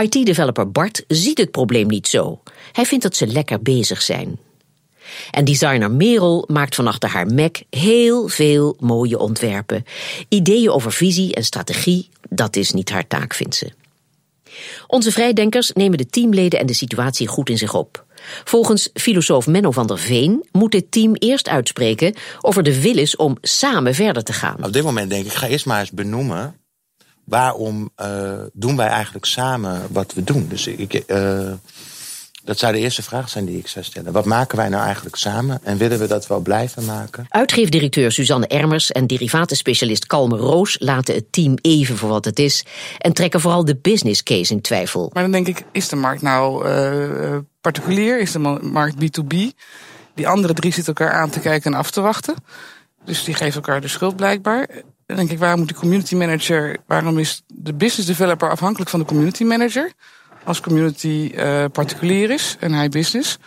IT-developer 0.00 0.70
Bart 0.70 1.04
ziet 1.08 1.38
het 1.38 1.50
probleem 1.50 1.86
niet 1.86 2.08
zo. 2.08 2.42
Hij 2.72 2.84
vindt 2.84 3.04
dat 3.04 3.16
ze 3.16 3.26
lekker 3.26 3.62
bezig 3.62 4.02
zijn. 4.02 4.38
En 5.30 5.44
designer 5.44 5.90
Merel 5.90 6.44
maakt 6.46 6.74
van 6.74 6.86
achter 6.86 7.08
haar 7.08 7.26
Mac 7.26 7.56
heel 7.70 8.28
veel 8.28 8.76
mooie 8.80 9.18
ontwerpen. 9.18 9.84
Ideeën 10.28 10.70
over 10.70 10.92
visie 10.92 11.34
en 11.34 11.44
strategie, 11.44 12.08
dat 12.28 12.56
is 12.56 12.72
niet 12.72 12.90
haar 12.90 13.06
taak, 13.06 13.34
vindt 13.34 13.54
ze. 13.54 13.72
Onze 14.86 15.12
vrijdenkers 15.12 15.72
nemen 15.72 15.98
de 15.98 16.06
teamleden 16.06 16.58
en 16.58 16.66
de 16.66 16.72
situatie 16.72 17.26
goed 17.26 17.48
in 17.48 17.58
zich 17.58 17.74
op. 17.74 18.04
Volgens 18.44 18.90
filosoof 18.94 19.46
Menno 19.46 19.70
van 19.70 19.86
der 19.86 19.98
Veen 19.98 20.44
moet 20.52 20.72
dit 20.72 20.90
team 20.90 21.14
eerst 21.14 21.48
uitspreken 21.48 22.14
of 22.40 22.56
er 22.56 22.62
de 22.62 22.80
wil 22.80 22.96
is 22.96 23.16
om 23.16 23.36
samen 23.40 23.94
verder 23.94 24.24
te 24.24 24.32
gaan. 24.32 24.64
Op 24.64 24.72
dit 24.72 24.82
moment 24.82 25.10
denk 25.10 25.26
ik, 25.26 25.32
ga 25.32 25.46
eerst 25.46 25.66
maar 25.66 25.80
eens 25.80 25.90
benoemen. 25.90 26.56
Waarom 27.24 27.90
eh, 27.94 28.40
doen 28.52 28.76
wij 28.76 28.88
eigenlijk 28.88 29.24
samen 29.24 29.82
wat 29.90 30.12
we 30.12 30.24
doen? 30.24 30.48
Dus 30.48 30.66
ik, 30.66 30.94
eh, 30.94 31.52
Dat 32.44 32.58
zou 32.58 32.72
de 32.72 32.78
eerste 32.78 33.02
vraag 33.02 33.28
zijn 33.28 33.44
die 33.44 33.58
ik 33.58 33.68
zou 33.68 33.84
stellen. 33.84 34.12
Wat 34.12 34.24
maken 34.24 34.56
wij 34.56 34.68
nou 34.68 34.84
eigenlijk 34.84 35.16
samen 35.16 35.60
en 35.62 35.76
willen 35.76 35.98
we 35.98 36.06
dat 36.06 36.26
wel 36.26 36.40
blijven 36.40 36.84
maken? 36.84 37.26
Uitgeefdirecteur 37.28 38.12
Suzanne 38.12 38.46
Ermers 38.46 38.92
en 38.92 39.06
derivatenspecialist 39.06 40.06
Kalme 40.06 40.36
Roos 40.36 40.76
laten 40.78 41.14
het 41.14 41.32
team 41.32 41.54
even 41.60 41.96
voor 41.96 42.08
wat 42.08 42.24
het 42.24 42.38
is 42.38 42.64
en 42.98 43.12
trekken 43.12 43.40
vooral 43.40 43.64
de 43.64 43.76
business 43.76 44.22
case 44.22 44.52
in 44.52 44.60
twijfel. 44.60 45.10
Maar 45.12 45.22
dan 45.22 45.32
denk 45.32 45.46
ik, 45.46 45.64
is 45.72 45.88
de 45.88 45.96
markt 45.96 46.22
nou 46.22 46.68
uh, 46.68 47.36
particulier? 47.60 48.20
Is 48.20 48.32
de 48.32 48.38
markt 48.62 48.94
B2B? 48.94 49.36
Die 50.14 50.28
andere 50.28 50.54
drie 50.54 50.72
zitten 50.72 50.94
elkaar 50.94 51.14
aan 51.14 51.30
te 51.30 51.40
kijken 51.40 51.72
en 51.72 51.78
af 51.78 51.90
te 51.90 52.00
wachten. 52.00 52.34
Dus 53.04 53.24
die 53.24 53.34
geven 53.34 53.54
elkaar 53.54 53.80
de 53.80 53.88
schuld 53.88 54.16
blijkbaar. 54.16 54.68
Dan 55.06 55.16
denk 55.16 55.30
ik, 55.30 55.38
waarom 55.38 55.58
moet 55.58 55.68
die 55.68 55.76
community 55.76 56.14
manager, 56.14 56.76
waarom 56.86 57.18
is 57.18 57.42
de 57.46 57.74
business 57.74 58.08
developer 58.08 58.50
afhankelijk 58.50 58.90
van 58.90 59.00
de 59.00 59.06
community 59.06 59.44
manager? 59.44 59.92
Als 60.44 60.60
community 60.60 61.32
uh, 61.34 61.64
particulier 61.72 62.30
is 62.30 62.56
en 62.60 62.72
hij 62.72 62.88
business. 62.88 63.38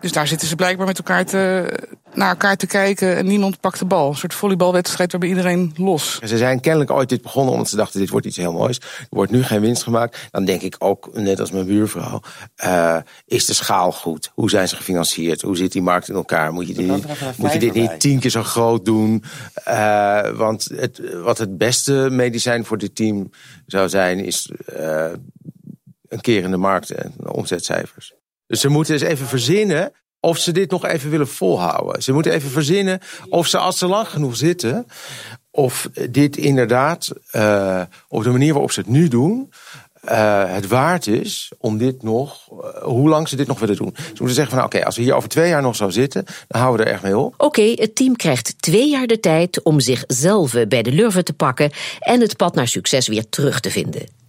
Dus 0.00 0.12
daar 0.12 0.26
zitten 0.26 0.48
ze 0.48 0.56
blijkbaar 0.56 0.86
met 0.86 0.98
elkaar 0.98 1.24
te, 1.24 1.72
naar 2.14 2.28
elkaar 2.28 2.56
te 2.56 2.66
kijken 2.66 3.16
en 3.16 3.26
niemand 3.26 3.60
pakt 3.60 3.78
de 3.78 3.84
bal. 3.84 4.08
Een 4.08 4.16
soort 4.16 4.34
volleybalwedstrijd 4.34 5.10
waarbij 5.12 5.28
iedereen 5.30 5.74
los. 5.76 6.18
Ze 6.24 6.36
zijn 6.36 6.60
kennelijk 6.60 6.90
ooit 6.90 7.08
dit 7.08 7.22
begonnen 7.22 7.52
omdat 7.52 7.68
ze 7.68 7.76
dachten 7.76 8.00
dit 8.00 8.10
wordt 8.10 8.26
iets 8.26 8.36
heel 8.36 8.52
moois. 8.52 8.76
Er 8.76 9.06
wordt 9.08 9.30
nu 9.30 9.42
geen 9.42 9.60
winst 9.60 9.82
gemaakt. 9.82 10.28
Dan 10.30 10.44
denk 10.44 10.62
ik 10.62 10.76
ook, 10.78 11.10
net 11.12 11.40
als 11.40 11.50
mijn 11.50 11.66
buurvrouw, 11.66 12.20
uh, 12.64 12.96
is 13.26 13.46
de 13.46 13.54
schaal 13.54 13.92
goed? 13.92 14.30
Hoe 14.34 14.50
zijn 14.50 14.68
ze 14.68 14.76
gefinancierd? 14.76 15.42
Hoe 15.42 15.56
zit 15.56 15.72
die 15.72 15.82
markt 15.82 16.08
in 16.08 16.14
elkaar? 16.14 16.52
Moet 16.52 16.68
je, 16.68 16.74
die, 16.74 16.92
moet 17.36 17.52
je 17.52 17.58
dit 17.58 17.74
niet 17.74 18.00
tien 18.00 18.18
keer 18.18 18.30
zo 18.30 18.42
groot 18.42 18.84
doen? 18.84 19.24
Uh, 19.68 20.30
want 20.30 20.68
het, 20.74 21.00
wat 21.22 21.38
het 21.38 21.58
beste 21.58 22.08
medicijn 22.10 22.64
voor 22.64 22.78
dit 22.78 22.94
team 22.94 23.30
zou 23.66 23.88
zijn, 23.88 24.24
is 24.24 24.50
uh, 24.78 25.06
een 26.12 26.20
keer 26.20 26.42
in 26.42 26.50
de 26.50 26.56
markt 26.56 26.90
en 26.90 27.14
omzetcijfers. 27.26 28.14
Dus 28.46 28.60
ze 28.60 28.68
moeten 28.68 28.92
eens 28.92 29.02
even 29.02 29.26
verzinnen 29.26 29.92
of 30.20 30.38
ze 30.38 30.52
dit 30.52 30.70
nog 30.70 30.84
even 30.84 31.10
willen 31.10 31.28
volhouden. 31.28 32.02
Ze 32.02 32.12
moeten 32.12 32.32
even 32.32 32.50
verzinnen 32.50 33.00
of 33.28 33.46
ze 33.46 33.58
als 33.58 33.78
ze 33.78 33.86
lang 33.86 34.08
genoeg 34.08 34.36
zitten, 34.36 34.86
of 35.50 35.88
dit 36.10 36.36
inderdaad 36.36 37.12
uh, 37.32 37.82
op 38.08 38.22
de 38.22 38.30
manier 38.30 38.52
waarop 38.52 38.72
ze 38.72 38.80
het 38.80 38.88
nu 38.88 39.08
doen, 39.08 39.52
uh, 40.04 40.52
het 40.52 40.66
waard 40.66 41.06
is 41.06 41.52
om 41.58 41.78
dit 41.78 42.02
nog, 42.02 42.48
uh, 42.52 42.82
hoe 42.82 43.08
lang 43.08 43.28
ze 43.28 43.36
dit 43.36 43.46
nog 43.46 43.58
willen 43.58 43.76
doen. 43.76 43.92
Ze 43.96 44.02
moeten 44.08 44.34
zeggen 44.34 44.56
van 44.56 44.64
oké, 44.64 44.76
okay, 44.76 44.86
als 44.86 44.96
we 44.96 45.02
hier 45.02 45.14
over 45.14 45.28
twee 45.28 45.48
jaar 45.48 45.62
nog 45.62 45.76
zo 45.76 45.90
zitten, 45.90 46.24
dan 46.48 46.60
houden 46.60 46.84
we 46.84 46.86
er 46.86 46.94
echt 46.94 47.02
mee 47.02 47.18
op. 47.18 47.34
Oké, 47.36 47.62
het 47.62 47.94
team 47.94 48.16
krijgt 48.16 48.62
twee 48.62 48.90
jaar 48.90 49.06
de 49.06 49.20
tijd 49.20 49.62
om 49.62 49.80
zichzelf 49.80 50.52
bij 50.68 50.82
de 50.82 50.92
lurven 50.92 51.24
te 51.24 51.32
pakken 51.32 51.70
en 51.98 52.20
het 52.20 52.36
pad 52.36 52.54
naar 52.54 52.68
succes 52.68 53.08
weer 53.08 53.28
terug 53.28 53.60
te 53.60 53.70
vinden. 53.70 54.21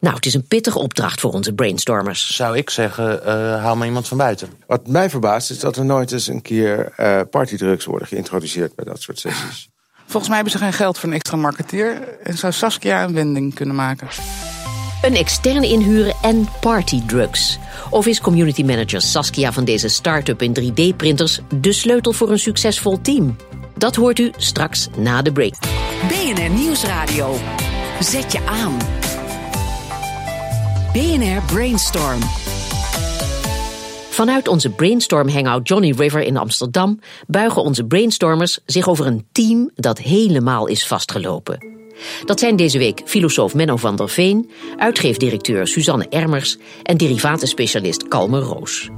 Nou, 0.00 0.14
het 0.14 0.26
is 0.26 0.34
een 0.34 0.46
pittige 0.46 0.78
opdracht 0.78 1.20
voor 1.20 1.32
onze 1.32 1.52
brainstormers. 1.52 2.36
Zou 2.36 2.56
ik 2.56 2.70
zeggen, 2.70 3.20
uh, 3.22 3.28
haal 3.62 3.76
maar 3.76 3.86
iemand 3.86 4.08
van 4.08 4.16
buiten. 4.16 4.48
Wat 4.66 4.86
mij 4.86 5.10
verbaast 5.10 5.50
is 5.50 5.58
dat 5.58 5.76
er 5.76 5.84
nooit 5.84 6.12
eens 6.12 6.26
een 6.26 6.42
keer 6.42 6.92
uh, 7.00 7.20
partydrugs 7.30 7.84
worden 7.84 8.08
geïntroduceerd 8.08 8.74
bij 8.74 8.84
dat 8.84 9.02
soort 9.02 9.18
sessies. 9.18 9.68
Volgens 10.06 10.26
mij 10.26 10.34
hebben 10.34 10.52
ze 10.52 10.58
geen 10.58 10.72
geld 10.72 10.98
voor 10.98 11.08
een 11.08 11.14
extra 11.14 11.36
marketeer 11.36 12.18
en 12.22 12.38
zou 12.38 12.52
Saskia 12.52 13.04
een 13.04 13.14
wending 13.14 13.54
kunnen 13.54 13.74
maken. 13.74 14.08
Een 15.02 15.14
externe 15.14 15.68
inhuren 15.68 16.14
en 16.22 16.48
partydrugs. 16.60 17.58
Of 17.90 18.06
is 18.06 18.20
community 18.20 18.62
manager 18.62 19.00
Saskia 19.02 19.52
van 19.52 19.64
deze 19.64 19.88
start-up 19.88 20.42
in 20.42 20.56
3D-printers 20.60 21.40
de 21.60 21.72
sleutel 21.72 22.12
voor 22.12 22.30
een 22.30 22.38
succesvol 22.38 23.00
team? 23.00 23.36
Dat 23.76 23.94
hoort 23.94 24.18
u 24.18 24.32
straks 24.36 24.88
na 24.96 25.22
de 25.22 25.32
break. 25.32 25.54
BNR 26.08 26.50
Nieuwsradio. 26.50 27.36
Zet 28.00 28.32
je 28.32 28.46
aan. 28.46 29.03
BNR 30.94 31.42
Brainstorm. 31.54 32.20
Vanuit 34.10 34.48
onze 34.48 34.70
Brainstorm 34.70 35.28
Hangout 35.28 35.68
Johnny 35.68 35.92
River 35.96 36.22
in 36.22 36.36
Amsterdam 36.36 37.00
buigen 37.26 37.62
onze 37.62 37.84
brainstormers 37.84 38.58
zich 38.66 38.88
over 38.88 39.06
een 39.06 39.26
team 39.32 39.70
dat 39.74 39.98
helemaal 39.98 40.66
is 40.66 40.86
vastgelopen. 40.86 41.66
Dat 42.24 42.38
zijn 42.38 42.56
deze 42.56 42.78
week 42.78 43.02
filosoof 43.04 43.54
Menno 43.54 43.76
van 43.76 43.96
der 43.96 44.08
Veen, 44.08 44.50
uitgeefdirecteur 44.76 45.66
Suzanne 45.66 46.08
Ermers 46.08 46.56
en 46.82 46.96
derivatenspecialist 46.96 48.08
Kalme 48.08 48.40
Roos. 48.40 48.88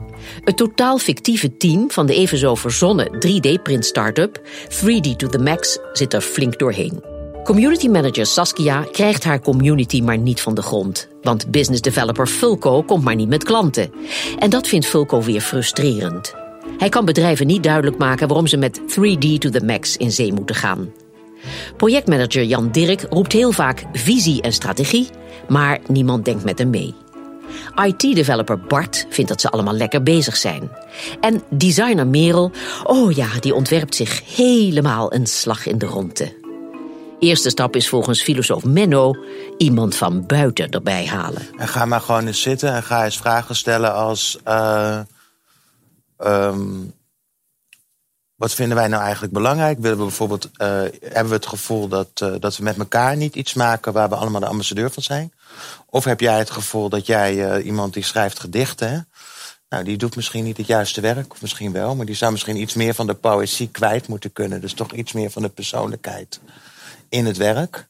Het 0.45 0.57
totaal 0.57 0.99
fictieve 0.99 1.57
team 1.57 1.91
van 1.91 2.07
de 2.07 2.15
even 2.15 2.39
zo 2.39 2.55
verzonnen 2.55 3.09
3D-print 3.27 3.85
startup 3.85 4.41
3D 4.69 5.17
to 5.17 5.29
the 5.29 5.39
Max 5.39 5.79
zit 5.93 6.15
er 6.15 6.21
flink 6.21 6.59
doorheen. 6.59 7.16
Community 7.47 7.89
manager 7.89 8.27
Saskia 8.27 8.87
krijgt 8.93 9.25
haar 9.25 9.41
community 9.41 10.01
maar 10.03 10.19
niet 10.19 10.41
van 10.41 10.55
de 10.55 10.63
grond. 10.63 11.09
Want 11.23 11.51
business 11.51 11.81
developer 11.81 12.27
Fulco 12.27 12.83
komt 12.83 13.05
maar 13.05 13.15
niet 13.15 13.29
met 13.29 13.45
klanten. 13.45 13.93
En 14.39 14.51
dat 14.51 14.69
vindt 14.69 14.87
Fulco 14.87 15.23
weer 15.23 15.41
frustrerend. 15.41 16.35
Hij 16.79 16.89
kan 16.89 17.05
bedrijven 17.05 17.47
niet 17.47 17.63
duidelijk 17.63 17.99
maken 17.99 18.29
waarom 18.29 18.47
ze 18.47 18.57
met 18.57 18.81
3D 18.81 19.39
to 19.39 19.51
the 19.51 19.65
max 19.65 19.97
in 19.97 20.13
zee 20.13 20.33
moeten 20.33 20.55
gaan. 20.55 20.93
Projectmanager 21.77 22.45
Jan 22.45 22.71
Dirk 22.71 23.07
roept 23.11 23.33
heel 23.33 23.53
vaak 23.53 23.85
visie 23.93 24.43
en 24.43 24.53
strategie, 24.53 25.09
maar 25.49 25.79
niemand 25.87 26.25
denkt 26.25 26.45
met 26.45 26.59
hem 26.59 26.71
mee. 26.71 26.95
IT-developer 27.85 28.61
Bart 28.61 29.07
vindt 29.09 29.31
dat 29.31 29.41
ze 29.41 29.51
allemaal 29.51 29.75
lekker 29.75 30.03
bezig 30.03 30.37
zijn. 30.37 30.71
En 31.21 31.43
designer 31.51 32.07
Merel, 32.07 32.51
oh 32.85 33.13
ja, 33.13 33.29
die 33.41 33.55
ontwerpt 33.55 33.95
zich 33.95 34.37
helemaal 34.37 35.13
een 35.13 35.27
slag 35.27 35.67
in 35.67 35.79
de 35.79 35.87
ronde. 35.87 36.45
Eerste 37.19 37.51
stap 37.51 37.77
is 37.77 37.89
volgens 37.89 38.23
filosoof 38.23 38.65
Menno 38.65 39.17
iemand 39.57 39.97
van 39.97 40.27
buiten 40.27 40.71
erbij 40.71 41.07
halen. 41.07 41.43
En 41.59 41.69
ga 41.69 41.85
maar 41.85 42.01
gewoon 42.01 42.27
eens 42.27 42.43
zitten 42.43 42.73
en 42.73 42.83
ga 42.83 43.05
eens 43.05 43.17
vragen 43.17 43.57
stellen 43.57 43.95
als... 43.95 44.39
Uh, 44.49 45.01
um, 46.19 46.95
wat 48.35 48.55
vinden 48.55 48.77
wij 48.77 48.89
nou 48.89 49.03
eigenlijk 49.03 49.33
belangrijk? 49.33 49.79
Willen 49.79 49.97
we 49.97 50.03
bijvoorbeeld, 50.03 50.45
uh, 50.45 50.69
hebben 51.01 51.29
we 51.29 51.35
het 51.35 51.47
gevoel 51.47 51.89
dat, 51.89 52.21
uh, 52.23 52.35
dat 52.39 52.57
we 52.57 52.63
met 52.63 52.79
elkaar 52.79 53.17
niet 53.17 53.35
iets 53.35 53.55
maken 53.55 53.93
waar 53.93 54.09
we 54.09 54.15
allemaal 54.15 54.41
de 54.41 54.47
ambassadeur 54.47 54.91
van 54.91 55.03
zijn? 55.03 55.33
Of 55.87 56.05
heb 56.05 56.21
jij 56.21 56.39
het 56.39 56.51
gevoel 56.51 56.89
dat 56.89 57.07
jij 57.07 57.63
iemand 57.63 57.95
die 57.95 58.05
schrijft 58.05 58.41
gedichten, 58.41 59.09
nou, 59.69 59.85
die 59.85 59.97
doet 59.97 60.17
misschien 60.17 60.45
niet 60.45 60.57
het 60.57 60.67
juiste 60.67 61.01
werk, 61.01 61.41
misschien 61.41 61.73
wel, 61.73 61.95
maar 61.95 62.07
die 62.07 62.15
zou 62.15 62.33
misschien 62.33 62.61
iets 62.61 62.75
meer 62.75 62.95
van 62.95 63.07
de 63.07 63.15
poëzie 63.15 63.69
kwijt 63.69 64.09
moeten 64.09 64.33
kunnen. 64.33 64.61
Dus 64.61 64.73
toch 64.73 64.93
iets 64.93 65.13
meer 65.13 65.31
van 65.31 65.43
de 65.43 65.49
persoonlijkheid 65.49 66.41
in 67.09 67.27
het 67.27 67.37
werk. 67.37 67.89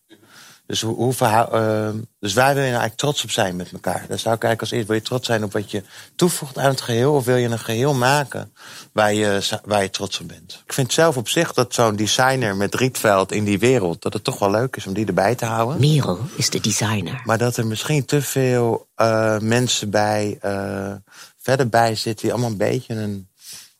Dus, 0.66 0.80
hoe, 0.80 0.94
hoe 0.94 1.14
uh, 1.20 1.88
dus 2.18 2.34
waar 2.34 2.54
wil 2.54 2.62
je 2.62 2.70
nou 2.70 2.80
eigenlijk 2.80 2.96
trots 2.96 3.24
op 3.24 3.30
zijn 3.30 3.56
met 3.56 3.72
elkaar? 3.72 4.04
Daar 4.08 4.18
zou 4.18 4.34
ik 4.34 4.42
eigenlijk 4.42 4.60
als 4.60 4.70
eerst, 4.70 4.86
wil 4.86 4.96
je 4.96 5.02
trots 5.02 5.26
zijn 5.26 5.44
op 5.44 5.52
wat 5.52 5.70
je 5.70 5.82
toevoegt 6.16 6.58
aan 6.58 6.70
het 6.70 6.80
geheel? 6.80 7.14
Of 7.14 7.24
wil 7.24 7.36
je 7.36 7.48
een 7.48 7.58
geheel 7.58 7.94
maken 7.94 8.52
waar 8.92 9.14
je, 9.14 9.58
waar 9.64 9.82
je 9.82 9.90
trots 9.90 10.20
op 10.20 10.28
bent? 10.28 10.62
Ik 10.66 10.72
vind 10.72 10.92
zelf 10.92 11.16
op 11.16 11.28
zich 11.28 11.52
dat 11.52 11.74
zo'n 11.74 11.96
designer 11.96 12.56
met 12.56 12.74
Rietveld 12.74 13.32
in 13.32 13.44
die 13.44 13.58
wereld... 13.58 14.02
dat 14.02 14.12
het 14.12 14.24
toch 14.24 14.38
wel 14.38 14.50
leuk 14.50 14.76
is 14.76 14.86
om 14.86 14.92
die 14.92 15.06
erbij 15.06 15.34
te 15.34 15.44
houden. 15.44 15.80
Merel 15.80 16.18
is 16.36 16.50
de 16.50 16.60
designer. 16.60 17.20
Maar 17.24 17.38
dat 17.38 17.56
er 17.56 17.66
misschien 17.66 18.04
te 18.04 18.22
veel 18.22 18.88
uh, 18.96 19.38
mensen 19.38 19.90
bij, 19.90 20.38
uh, 20.44 20.92
verder 21.36 21.68
bij 21.68 21.94
zitten... 21.94 22.22
die 22.22 22.32
allemaal 22.32 22.50
een 22.50 22.56
beetje 22.56 22.94
een... 22.94 23.28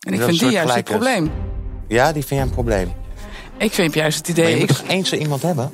En 0.01 0.13
ik 0.13 0.23
vind 0.23 0.39
die 0.39 0.51
juist 0.51 0.75
het 0.75 0.85
probleem. 0.85 1.33
Ja, 1.89 2.13
die 2.13 2.25
vind 2.25 2.41
jij 2.41 2.49
een 2.49 2.55
probleem. 2.55 2.93
Ik 3.59 3.73
vind 3.73 3.95
juist 3.95 4.19
het 4.19 4.29
idee... 4.29 4.45
Maar 4.45 4.53
je 4.53 4.59
moet 4.59 4.69
toch 4.69 4.89
eens 4.89 5.09
zo 5.09 5.17
iemand 5.17 5.43
hebben? 5.43 5.71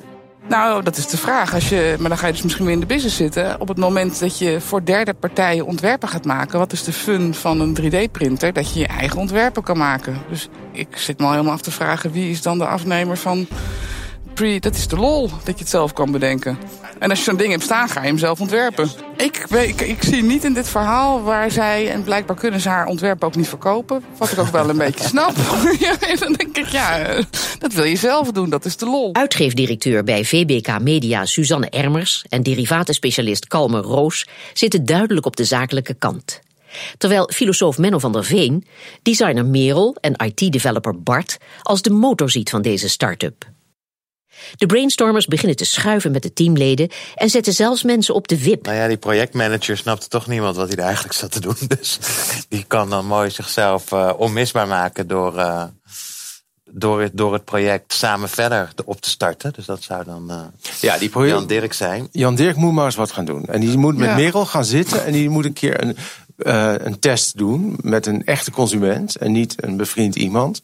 Nou, 0.49 0.83
dat 0.83 0.97
is 0.97 1.07
de 1.07 1.17
vraag. 1.17 1.55
Als 1.55 1.69
je, 1.69 1.97
maar 1.99 2.09
dan 2.09 2.19
ga 2.19 2.27
je 2.27 2.33
dus 2.33 2.43
misschien 2.43 2.65
weer 2.65 2.75
in 2.75 2.81
de 2.81 2.87
business 2.87 3.17
zitten. 3.17 3.61
Op 3.61 3.69
het 3.69 3.77
moment 3.77 4.21
dat 4.21 4.39
je 4.39 4.61
voor 4.61 4.85
derde 4.85 5.15
partijen 5.15 5.67
ontwerpen 5.67 6.09
gaat 6.09 6.25
maken... 6.25 6.59
wat 6.59 6.73
is 6.73 6.85
de 6.85 6.93
fun 6.93 7.35
van 7.35 7.61
een 7.61 7.77
3D-printer? 7.81 8.53
Dat 8.53 8.73
je 8.73 8.81
je 8.81 8.87
eigen 8.87 9.19
ontwerpen 9.19 9.63
kan 9.63 9.79
maken. 9.79 10.17
Dus 10.29 10.49
ik 10.73 10.97
zit 10.97 11.19
me 11.19 11.25
al 11.25 11.31
helemaal 11.31 11.53
af 11.53 11.61
te 11.61 11.71
vragen... 11.71 12.13
wie 12.13 12.31
is 12.31 12.43
dan 12.43 12.59
de 12.59 12.67
afnemer 12.67 13.17
van... 13.17 13.47
Dat 14.35 14.75
is 14.75 14.89
de 14.89 14.97
lol, 14.97 15.29
dat 15.29 15.55
je 15.55 15.61
het 15.65 15.69
zelf 15.69 15.93
kan 15.93 16.13
bedenken. 16.13 16.59
En 16.99 17.11
als 17.11 17.19
je 17.19 17.25
zo'n 17.25 17.37
ding 17.37 17.51
hebt 17.51 17.63
staan, 17.63 17.89
ga 17.89 18.01
je 18.01 18.07
hem 18.07 18.19
zelf 18.19 18.41
ontwerpen. 18.41 18.91
Ik, 19.17 19.37
ik, 19.51 19.81
ik, 19.81 20.03
zie 20.03 20.23
niet 20.23 20.45
in 20.45 20.53
dit 20.53 20.69
verhaal 20.69 21.23
waar 21.23 21.51
zij, 21.51 21.91
en 21.91 22.03
blijkbaar 22.03 22.37
kunnen 22.37 22.61
ze 22.61 22.69
haar 22.69 22.87
ontwerp 22.87 23.25
ook 23.25 23.37
niet 23.37 23.49
verkopen. 23.49 24.05
Wat 24.19 24.33
ik 24.33 24.39
ook 24.39 24.49
wel 24.49 24.69
een 24.69 24.77
beetje 24.77 25.05
snap. 25.05 25.35
dan 26.21 26.33
denk 26.33 26.59
ik, 26.59 26.67
ja, 26.67 27.21
dat 27.59 27.73
wil 27.73 27.85
je 27.85 27.97
zelf 27.97 28.31
doen, 28.31 28.51
dat 28.51 28.65
is 28.65 28.77
de 28.77 28.87
lol. 28.87 29.15
Uitgeefdirecteur 29.15 30.05
bij 30.05 30.25
VBK 30.25 30.81
Media 30.81 31.25
Suzanne 31.25 31.71
Ermers 31.71 32.25
en 32.29 32.43
derivatenspecialist 32.43 33.47
Kalmer 33.47 33.83
Roos 33.83 34.27
zitten 34.53 34.85
duidelijk 34.87 35.27
op 35.27 35.37
de 35.37 35.45
zakelijke 35.45 35.95
kant. 35.95 36.41
Terwijl 36.99 37.31
filosoof 37.33 37.79
Menno 37.79 37.99
van 37.99 38.13
der 38.13 38.25
Veen, 38.25 38.67
designer 39.03 39.47
Merel 39.47 39.97
en 40.01 40.15
IT-developer 40.25 41.03
Bart 41.03 41.39
als 41.63 41.83
de 41.83 41.91
motor 41.91 42.31
ziet 42.31 42.51
van 42.51 42.63
deze 42.63 42.89
start-up. 42.89 43.52
De 44.57 44.67
brainstormers 44.67 45.27
beginnen 45.27 45.57
te 45.57 45.65
schuiven 45.65 46.11
met 46.11 46.23
de 46.23 46.33
teamleden 46.33 46.91
en 47.15 47.31
zetten 47.31 47.53
zelfs 47.53 47.83
mensen 47.83 48.15
op 48.15 48.29
de 48.29 48.43
wip. 48.43 48.65
Nou 48.65 48.77
ja, 48.77 48.89
die 48.89 48.97
projectmanager 48.97 49.77
snapte 49.77 50.09
toch 50.09 50.27
niemand 50.27 50.57
wat 50.57 50.69
hij 50.69 50.77
er 50.77 50.85
eigenlijk 50.85 51.15
zat 51.15 51.33
te 51.33 51.41
doen. 51.41 51.57
Dus 51.79 51.99
die 52.49 52.65
kan 52.65 52.91
dan 52.91 53.07
mooi 53.07 53.31
zichzelf 53.31 53.93
uh, 53.93 54.13
onmisbaar 54.17 54.67
maken 54.67 55.07
door, 55.07 55.37
uh, 55.37 55.65
door, 56.65 57.01
het, 57.01 57.11
door 57.15 57.33
het 57.33 57.45
project 57.45 57.93
samen 57.93 58.29
verder 58.29 58.71
op 58.85 59.01
te 59.01 59.11
starten. 59.11 59.53
Dus 59.53 59.67
dat 59.67 59.83
zou 59.83 60.05
dan 60.05 60.31
uh, 60.31 60.41
ja, 60.81 60.99
die 60.99 61.09
project, 61.09 61.35
Jan 61.35 61.47
Dirk 61.47 61.73
zijn. 61.73 62.09
Jan 62.13 62.35
Dirk 62.35 62.57
moet 62.57 62.73
maar 62.73 62.85
eens 62.85 62.95
wat 62.95 63.13
gaan 63.13 63.25
doen. 63.25 63.45
En 63.45 63.61
die 63.61 63.79
moet 63.79 63.97
met 63.97 64.09
ja. 64.09 64.15
Merel 64.15 64.47
gaan 64.47 64.65
zitten 64.65 65.05
en 65.05 65.13
die 65.13 65.29
moet 65.29 65.45
een 65.45 65.53
keer 65.53 65.83
een 65.83 65.97
uh, 66.47 66.75
een 66.79 66.99
test 66.99 67.37
doen 67.37 67.79
met 67.81 68.07
een 68.07 68.27
echte 68.27 68.51
consument 68.51 69.17
en 69.17 69.33
niet 69.33 69.63
een 69.63 69.77
bevriend 69.77 70.17
iemand. 70.17 70.63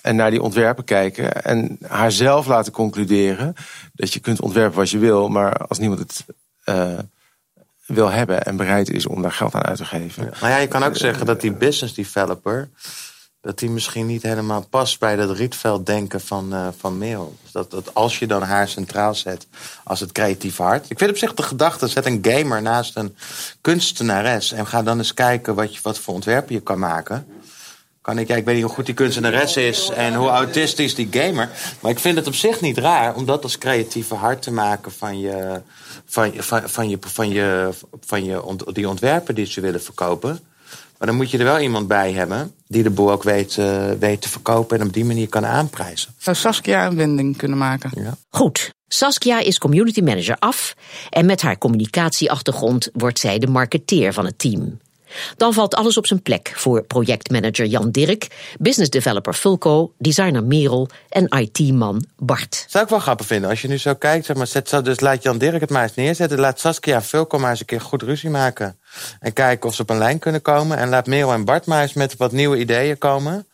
En 0.00 0.16
naar 0.16 0.30
die 0.30 0.42
ontwerpen 0.42 0.84
kijken 0.84 1.42
en 1.42 1.78
haar 1.86 2.12
zelf 2.12 2.46
laten 2.46 2.72
concluderen 2.72 3.54
dat 3.94 4.12
je 4.12 4.20
kunt 4.20 4.40
ontwerpen 4.40 4.78
wat 4.78 4.90
je 4.90 4.98
wil, 4.98 5.28
maar 5.28 5.56
als 5.56 5.78
niemand 5.78 6.00
het 6.00 6.24
uh, 6.64 6.98
wil 7.86 8.10
hebben 8.10 8.42
en 8.42 8.56
bereid 8.56 8.90
is 8.90 9.06
om 9.06 9.22
daar 9.22 9.32
geld 9.32 9.54
aan 9.54 9.62
uit 9.62 9.76
te 9.76 9.84
geven. 9.84 10.32
Maar 10.40 10.50
ja, 10.50 10.56
je 10.56 10.68
kan 10.68 10.82
ook 10.82 10.96
zeggen 10.96 11.26
dat 11.26 11.40
die 11.40 11.52
business 11.52 11.94
developer 11.94 12.70
dat 13.40 13.58
die 13.58 13.70
misschien 13.70 14.06
niet 14.06 14.22
helemaal 14.22 14.66
past 14.70 14.98
bij 14.98 15.16
dat 15.16 15.36
Rietveld 15.36 15.86
denken 15.86 16.20
van, 16.20 16.54
uh, 16.54 16.68
van 16.78 16.98
Merel. 16.98 17.36
Dus 17.42 17.52
dat, 17.52 17.70
dat 17.70 17.94
als 17.94 18.18
je 18.18 18.26
dan 18.26 18.42
haar 18.42 18.68
centraal 18.68 19.14
zet 19.14 19.46
als 19.84 20.00
het 20.00 20.12
creatieve 20.12 20.62
hart. 20.62 20.90
Ik 20.90 20.98
vind 20.98 21.10
op 21.10 21.16
zich 21.16 21.34
de 21.34 21.42
gedachte, 21.42 21.88
zet 21.88 22.06
een 22.06 22.18
gamer 22.22 22.62
naast 22.62 22.96
een 22.96 23.16
kunstenares... 23.60 24.52
en 24.52 24.66
ga 24.66 24.82
dan 24.82 24.98
eens 24.98 25.14
kijken 25.14 25.54
wat, 25.54 25.74
je, 25.74 25.80
wat 25.82 25.98
voor 25.98 26.14
ontwerpen 26.14 26.54
je 26.54 26.60
kan 26.60 26.78
maken. 26.78 27.26
Kan 28.00 28.18
ik, 28.18 28.28
ja, 28.28 28.36
ik 28.36 28.44
weet 28.44 28.54
niet 28.54 28.64
hoe 28.64 28.74
goed 28.74 28.86
die 28.86 28.94
kunstenares 28.94 29.56
is 29.56 29.88
en 29.88 30.14
hoe 30.14 30.28
autistisch 30.28 30.94
die 30.94 31.08
gamer. 31.10 31.48
Maar 31.80 31.90
ik 31.90 31.98
vind 31.98 32.16
het 32.16 32.26
op 32.26 32.34
zich 32.34 32.60
niet 32.60 32.78
raar 32.78 33.14
om 33.14 33.26
dat 33.26 33.42
als 33.42 33.58
creatieve 33.58 34.14
hart 34.14 34.42
te 34.42 34.52
maken 34.52 34.92
van 34.92 35.18
je, 35.18 35.60
van, 36.04 36.32
van, 36.36 36.68
van 36.68 36.88
je, 36.88 36.98
van 37.00 37.28
je, 37.28 37.68
van 38.00 38.24
je, 38.24 38.56
die 38.72 38.88
ontwerpen 38.88 39.34
die 39.34 39.46
ze 39.46 39.60
willen 39.60 39.82
verkopen. 39.82 40.40
Maar 41.00 41.08
dan 41.08 41.18
moet 41.18 41.30
je 41.30 41.38
er 41.38 41.44
wel 41.44 41.58
iemand 41.58 41.88
bij 41.88 42.12
hebben 42.12 42.54
die 42.66 42.82
de 42.82 42.90
boel 42.90 43.10
ook 43.10 43.22
weet, 43.22 43.56
uh, 43.56 43.90
weet 43.98 44.20
te 44.20 44.28
verkopen 44.28 44.80
en 44.80 44.86
op 44.86 44.92
die 44.92 45.04
manier 45.04 45.28
kan 45.28 45.46
aanprijzen. 45.46 46.14
Zou 46.18 46.36
Saskia 46.36 46.86
een 46.86 46.96
wending 46.96 47.36
kunnen 47.36 47.58
maken? 47.58 47.90
Ja. 47.94 48.16
Goed. 48.30 48.74
Saskia 48.88 49.38
is 49.38 49.58
community 49.58 50.00
manager 50.00 50.36
af 50.38 50.74
en 51.10 51.26
met 51.26 51.42
haar 51.42 51.58
communicatieachtergrond 51.58 52.88
wordt 52.92 53.18
zij 53.18 53.38
de 53.38 53.46
marketeer 53.46 54.12
van 54.12 54.24
het 54.24 54.38
team. 54.38 54.78
Dan 55.36 55.52
valt 55.52 55.74
alles 55.74 55.96
op 55.96 56.06
zijn 56.06 56.22
plek 56.22 56.52
voor 56.54 56.82
projectmanager 56.82 57.66
Jan 57.66 57.90
Dirk, 57.90 58.26
business 58.58 58.90
developer 58.90 59.34
Fulco, 59.34 59.92
designer 59.98 60.44
Merel 60.44 60.88
en 61.08 61.28
IT-man 61.28 62.04
Bart. 62.16 62.64
Zou 62.68 62.84
ik 62.84 62.90
wel 62.90 62.98
grappig 62.98 63.26
vinden 63.26 63.50
als 63.50 63.62
je 63.62 63.68
nu 63.68 63.78
zo 63.78 63.94
kijkt. 63.94 64.26
Zeg 64.26 64.36
maar, 64.36 64.46
zet, 64.46 64.84
dus 64.84 65.00
laat 65.00 65.22
Jan 65.22 65.38
Dirk 65.38 65.60
het 65.60 65.70
maar 65.70 65.82
eens 65.82 65.94
neerzetten. 65.94 66.38
Laat 66.38 66.60
Saskia 66.60 66.94
en 66.94 67.02
Fulco 67.02 67.38
maar 67.38 67.50
eens 67.50 67.60
een 67.60 67.66
keer 67.66 67.80
goed 67.80 68.02
ruzie 68.02 68.30
maken. 68.30 68.78
En 69.20 69.32
kijken 69.32 69.68
of 69.68 69.74
ze 69.74 69.82
op 69.82 69.90
een 69.90 69.98
lijn 69.98 70.18
kunnen 70.18 70.42
komen. 70.42 70.78
En 70.78 70.88
laat 70.88 71.06
Merel 71.06 71.32
en 71.32 71.44
Bart 71.44 71.66
maar 71.66 71.82
eens 71.82 71.92
met 71.92 72.16
wat 72.16 72.32
nieuwe 72.32 72.58
ideeën 72.58 72.98
komen. 72.98 73.46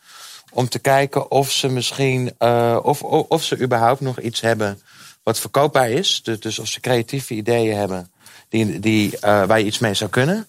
Om 0.51 0.69
te 0.69 0.79
kijken 0.79 1.31
of 1.31 1.51
ze 1.51 1.67
misschien, 1.67 2.35
uh, 2.39 2.79
of, 2.83 3.03
of, 3.03 3.25
of, 3.27 3.43
ze 3.43 3.59
überhaupt 3.59 4.01
nog 4.01 4.19
iets 4.19 4.41
hebben 4.41 4.81
wat 5.23 5.39
verkoopbaar 5.39 5.89
is. 5.89 6.21
Dus, 6.23 6.39
dus 6.39 6.59
of 6.59 6.67
ze 6.67 6.79
creatieve 6.79 7.33
ideeën 7.33 7.77
hebben 7.77 8.11
die, 8.49 8.79
die, 8.79 9.13
uh, 9.13 9.19
waar 9.45 9.59
je 9.59 9.65
iets 9.65 9.79
mee 9.79 9.93
zou 9.93 10.09
kunnen. 10.09 10.47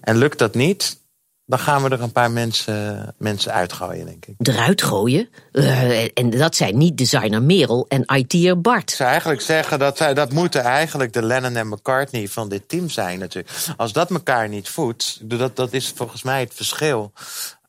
En 0.00 0.16
lukt 0.16 0.38
dat 0.38 0.54
niet, 0.54 0.98
dan 1.46 1.58
gaan 1.58 1.82
we 1.82 1.88
er 1.88 2.02
een 2.02 2.12
paar 2.12 2.30
mensen, 2.30 3.14
mensen 3.18 3.52
uitgooien, 3.52 4.06
denk 4.06 4.26
ik. 4.26 4.34
Eruit 4.38 4.82
gooien? 4.82 5.28
Uh, 5.52 6.18
en 6.18 6.30
dat 6.30 6.56
zijn 6.56 6.78
niet 6.78 6.98
designer 6.98 7.42
Merel 7.42 7.86
en 7.88 8.04
IT'er 8.16 8.60
Bart. 8.60 8.90
Ik 8.90 8.96
zou 8.96 9.10
eigenlijk 9.10 9.40
zeggen 9.40 9.78
dat 9.78 9.96
zij, 9.96 10.14
dat 10.14 10.32
moeten 10.32 10.62
eigenlijk 10.62 11.12
de 11.12 11.22
Lennon 11.22 11.56
en 11.56 11.68
McCartney 11.68 12.28
van 12.28 12.48
dit 12.48 12.68
team 12.68 12.88
zijn 12.88 13.18
natuurlijk. 13.18 13.54
Als 13.76 13.92
dat 13.92 14.10
elkaar 14.10 14.48
niet 14.48 14.68
voedt, 14.68 15.18
dat, 15.22 15.56
dat 15.56 15.72
is 15.72 15.92
volgens 15.96 16.22
mij 16.22 16.40
het 16.40 16.54
verschil. 16.54 17.12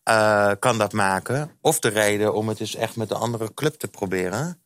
Uh, 0.09 0.51
kan 0.59 0.77
dat 0.77 0.93
maken. 0.93 1.51
Of 1.61 1.79
de 1.79 1.89
reden 1.89 2.33
om 2.33 2.47
het 2.47 2.59
eens 2.59 2.75
echt 2.75 2.95
met 2.95 3.11
een 3.11 3.17
andere 3.17 3.53
club 3.53 3.73
te 3.73 3.87
proberen. 3.87 4.61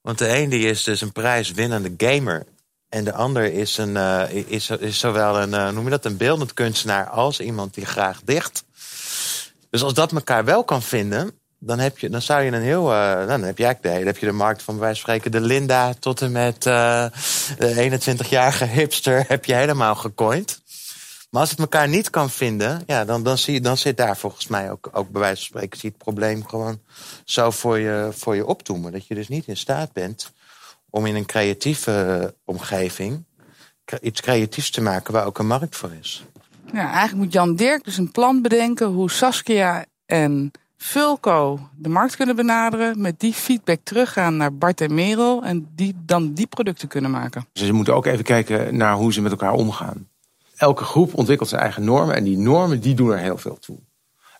Want 0.00 0.18
de 0.18 0.38
een 0.38 0.48
die 0.48 0.68
is 0.68 0.82
dus 0.82 1.00
een 1.00 1.12
prijswinnende 1.12 1.94
gamer. 1.96 2.46
En 2.88 3.04
de 3.04 3.12
ander 3.12 3.52
is, 3.52 3.78
een, 3.78 3.94
uh, 3.94 4.22
is, 4.30 4.70
is 4.70 4.98
zowel 4.98 5.40
een, 5.40 5.50
uh, 5.50 5.70
noem 5.70 5.84
je 5.84 5.90
dat, 5.90 6.04
een 6.04 6.16
beeldend 6.16 6.54
kunstenaar 6.54 7.08
als 7.08 7.40
iemand 7.40 7.74
die 7.74 7.86
graag 7.86 8.20
dicht. 8.24 8.64
Dus 9.70 9.82
als 9.82 9.94
dat 9.94 10.12
elkaar 10.12 10.44
wel 10.44 10.64
kan 10.64 10.82
vinden, 10.82 11.30
dan, 11.58 11.78
heb 11.78 11.98
je, 11.98 12.10
dan 12.10 12.22
zou 12.22 12.42
je 12.42 12.50
een 12.50 12.62
heel. 12.62 12.92
Uh, 12.92 13.26
dan 13.26 13.42
heb 13.42 13.58
je 13.58 13.64
eigenlijk 13.64 13.82
de, 13.82 14.06
heb 14.06 14.18
je 14.18 14.26
de 14.26 14.32
markt 14.32 14.62
van 14.62 14.78
bij 14.78 14.94
spreken 14.94 15.30
de 15.30 15.40
Linda 15.40 15.94
tot 15.98 16.22
en 16.22 16.32
met 16.32 16.62
de 16.62 17.10
21-jarige 17.58 18.64
hipster 18.64 19.24
heb 19.28 19.44
je 19.44 19.54
helemaal 19.54 19.94
gecoind. 19.94 20.64
Maar 21.30 21.40
als 21.40 21.50
het 21.50 21.60
elkaar 21.60 21.88
niet 21.88 22.10
kan 22.10 22.30
vinden, 22.30 22.82
ja, 22.86 23.04
dan, 23.04 23.22
dan, 23.22 23.38
zie, 23.38 23.60
dan 23.60 23.76
zit 23.76 23.96
daar 23.96 24.16
volgens 24.16 24.46
mij 24.46 24.70
ook, 24.70 24.88
ook 24.92 25.10
bij 25.10 25.20
wijze 25.20 25.36
van 25.36 25.46
spreken 25.46 25.78
zie 25.78 25.88
het 25.88 25.98
probleem 25.98 26.46
gewoon 26.46 26.80
zo 27.24 27.50
voor 27.50 27.78
je, 27.78 28.08
voor 28.12 28.34
je 28.34 28.46
opdoemen. 28.46 28.92
Dat 28.92 29.06
je 29.06 29.14
dus 29.14 29.28
niet 29.28 29.46
in 29.46 29.56
staat 29.56 29.92
bent 29.92 30.32
om 30.96 31.06
in 31.06 31.14
een 31.14 31.26
creatieve 31.26 32.34
omgeving 32.44 33.24
iets 34.00 34.20
creatiefs 34.20 34.70
te 34.70 34.80
maken 34.80 35.12
waar 35.12 35.26
ook 35.26 35.38
een 35.38 35.46
markt 35.46 35.76
voor 35.76 35.92
is. 36.00 36.24
Ja, 36.72 36.92
eigenlijk 36.92 37.14
moet 37.14 37.32
Jan 37.32 37.56
Dirk 37.56 37.84
dus 37.84 37.96
een 37.96 38.10
plan 38.10 38.42
bedenken 38.42 38.86
hoe 38.86 39.10
Saskia 39.10 39.84
en 40.06 40.50
Fulco 40.76 41.68
de 41.76 41.88
markt 41.88 42.16
kunnen 42.16 42.36
benaderen. 42.36 43.00
Met 43.00 43.20
die 43.20 43.32
feedback 43.32 43.78
teruggaan 43.82 44.36
naar 44.36 44.54
Bart 44.54 44.80
en 44.80 44.94
Merel. 44.94 45.44
En 45.44 45.68
die 45.74 45.94
dan 46.04 46.32
die 46.32 46.46
producten 46.46 46.88
kunnen 46.88 47.10
maken. 47.10 47.46
Ze 47.52 47.72
moeten 47.72 47.94
ook 47.94 48.06
even 48.06 48.24
kijken 48.24 48.76
naar 48.76 48.94
hoe 48.94 49.12
ze 49.12 49.20
met 49.20 49.30
elkaar 49.30 49.52
omgaan. 49.52 50.08
Elke 50.56 50.84
groep 50.84 51.14
ontwikkelt 51.14 51.48
zijn 51.48 51.60
eigen 51.60 51.84
normen. 51.84 52.14
En 52.14 52.24
die 52.24 52.38
normen 52.38 52.80
die 52.80 52.94
doen 52.94 53.10
er 53.10 53.18
heel 53.18 53.38
veel 53.38 53.58
toe. 53.58 53.78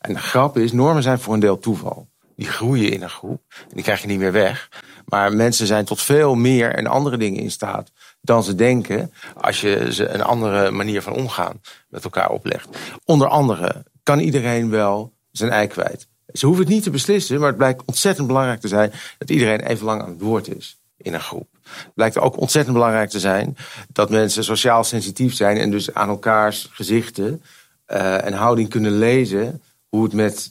En 0.00 0.12
de 0.12 0.18
grap 0.18 0.56
is, 0.56 0.72
normen 0.72 1.02
zijn 1.02 1.18
voor 1.18 1.34
een 1.34 1.40
deel 1.40 1.58
toeval. 1.58 2.08
Die 2.36 2.46
groeien 2.46 2.92
in 2.92 3.02
een 3.02 3.10
groep. 3.10 3.42
En 3.58 3.74
die 3.74 3.82
krijg 3.82 4.00
je 4.00 4.06
niet 4.06 4.18
meer 4.18 4.32
weg. 4.32 4.68
Maar 5.06 5.32
mensen 5.32 5.66
zijn 5.66 5.84
tot 5.84 6.02
veel 6.02 6.34
meer 6.34 6.74
en 6.74 6.86
andere 6.86 7.16
dingen 7.16 7.42
in 7.42 7.50
staat 7.50 7.90
dan 8.20 8.42
ze 8.42 8.54
denken. 8.54 9.12
Als 9.34 9.60
je 9.60 9.92
ze 9.92 10.08
een 10.08 10.22
andere 10.22 10.70
manier 10.70 11.02
van 11.02 11.12
omgaan 11.12 11.60
met 11.88 12.04
elkaar 12.04 12.30
oplegt. 12.30 12.68
Onder 13.04 13.28
andere 13.28 13.84
kan 14.02 14.18
iedereen 14.18 14.70
wel 14.70 15.12
zijn 15.30 15.50
ei 15.50 15.66
kwijt. 15.66 16.06
Ze 16.32 16.46
hoeven 16.46 16.64
het 16.64 16.72
niet 16.72 16.82
te 16.82 16.90
beslissen, 16.90 17.38
maar 17.38 17.48
het 17.48 17.56
blijkt 17.56 17.82
ontzettend 17.84 18.26
belangrijk 18.26 18.60
te 18.60 18.68
zijn 18.68 18.92
dat 19.18 19.30
iedereen 19.30 19.60
even 19.60 19.84
lang 19.84 20.02
aan 20.02 20.10
het 20.10 20.20
woord 20.20 20.56
is 20.56 20.80
in 20.96 21.14
een 21.14 21.20
groep. 21.20 21.48
Het 21.62 21.94
blijkt 21.94 22.18
ook 22.18 22.40
ontzettend 22.40 22.74
belangrijk 22.74 23.10
te 23.10 23.20
zijn 23.20 23.56
dat 23.92 24.10
mensen 24.10 24.44
sociaal 24.44 24.84
sensitief 24.84 25.34
zijn 25.34 25.56
en 25.56 25.70
dus 25.70 25.94
aan 25.94 26.08
elkaars 26.08 26.68
gezichten 26.70 27.42
uh, 27.88 28.24
en 28.24 28.32
houding 28.32 28.68
kunnen 28.68 28.98
lezen 28.98 29.62
hoe 29.88 30.04
het 30.04 30.12
met 30.12 30.50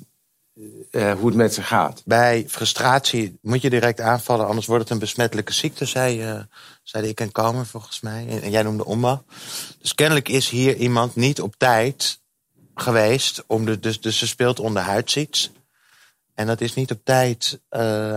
uh, 0.55 1.13
hoe 1.13 1.27
het 1.27 1.35
met 1.35 1.53
ze 1.53 1.61
gaat. 1.61 2.01
Bij 2.05 2.45
frustratie 2.47 3.37
moet 3.41 3.61
je 3.61 3.69
direct 3.69 3.99
aanvallen, 4.01 4.47
anders 4.47 4.65
wordt 4.65 4.83
het 4.83 4.91
een 4.91 4.99
besmettelijke 4.99 5.53
ziekte, 5.53 5.85
zei, 5.85 6.31
uh, 6.31 6.39
zei 6.83 7.07
ik 7.07 7.19
en 7.19 7.31
Kamer 7.31 7.65
volgens 7.65 8.01
mij. 8.01 8.41
En, 8.41 8.51
jij 8.51 8.63
noemde 8.63 8.85
Omba. 8.85 9.23
Dus 9.81 9.95
kennelijk 9.95 10.29
is 10.29 10.49
hier 10.49 10.75
iemand 10.75 11.15
niet 11.15 11.41
op 11.41 11.55
tijd 11.57 12.19
geweest, 12.75 13.43
om 13.47 13.65
de, 13.65 13.79
dus, 13.79 14.01
dus 14.01 14.17
ze 14.17 14.27
speelt 14.27 14.59
onderhuids 14.59 15.51
En 16.33 16.47
dat 16.47 16.61
is 16.61 16.73
niet 16.73 16.91
op 16.91 16.99
tijd 17.03 17.59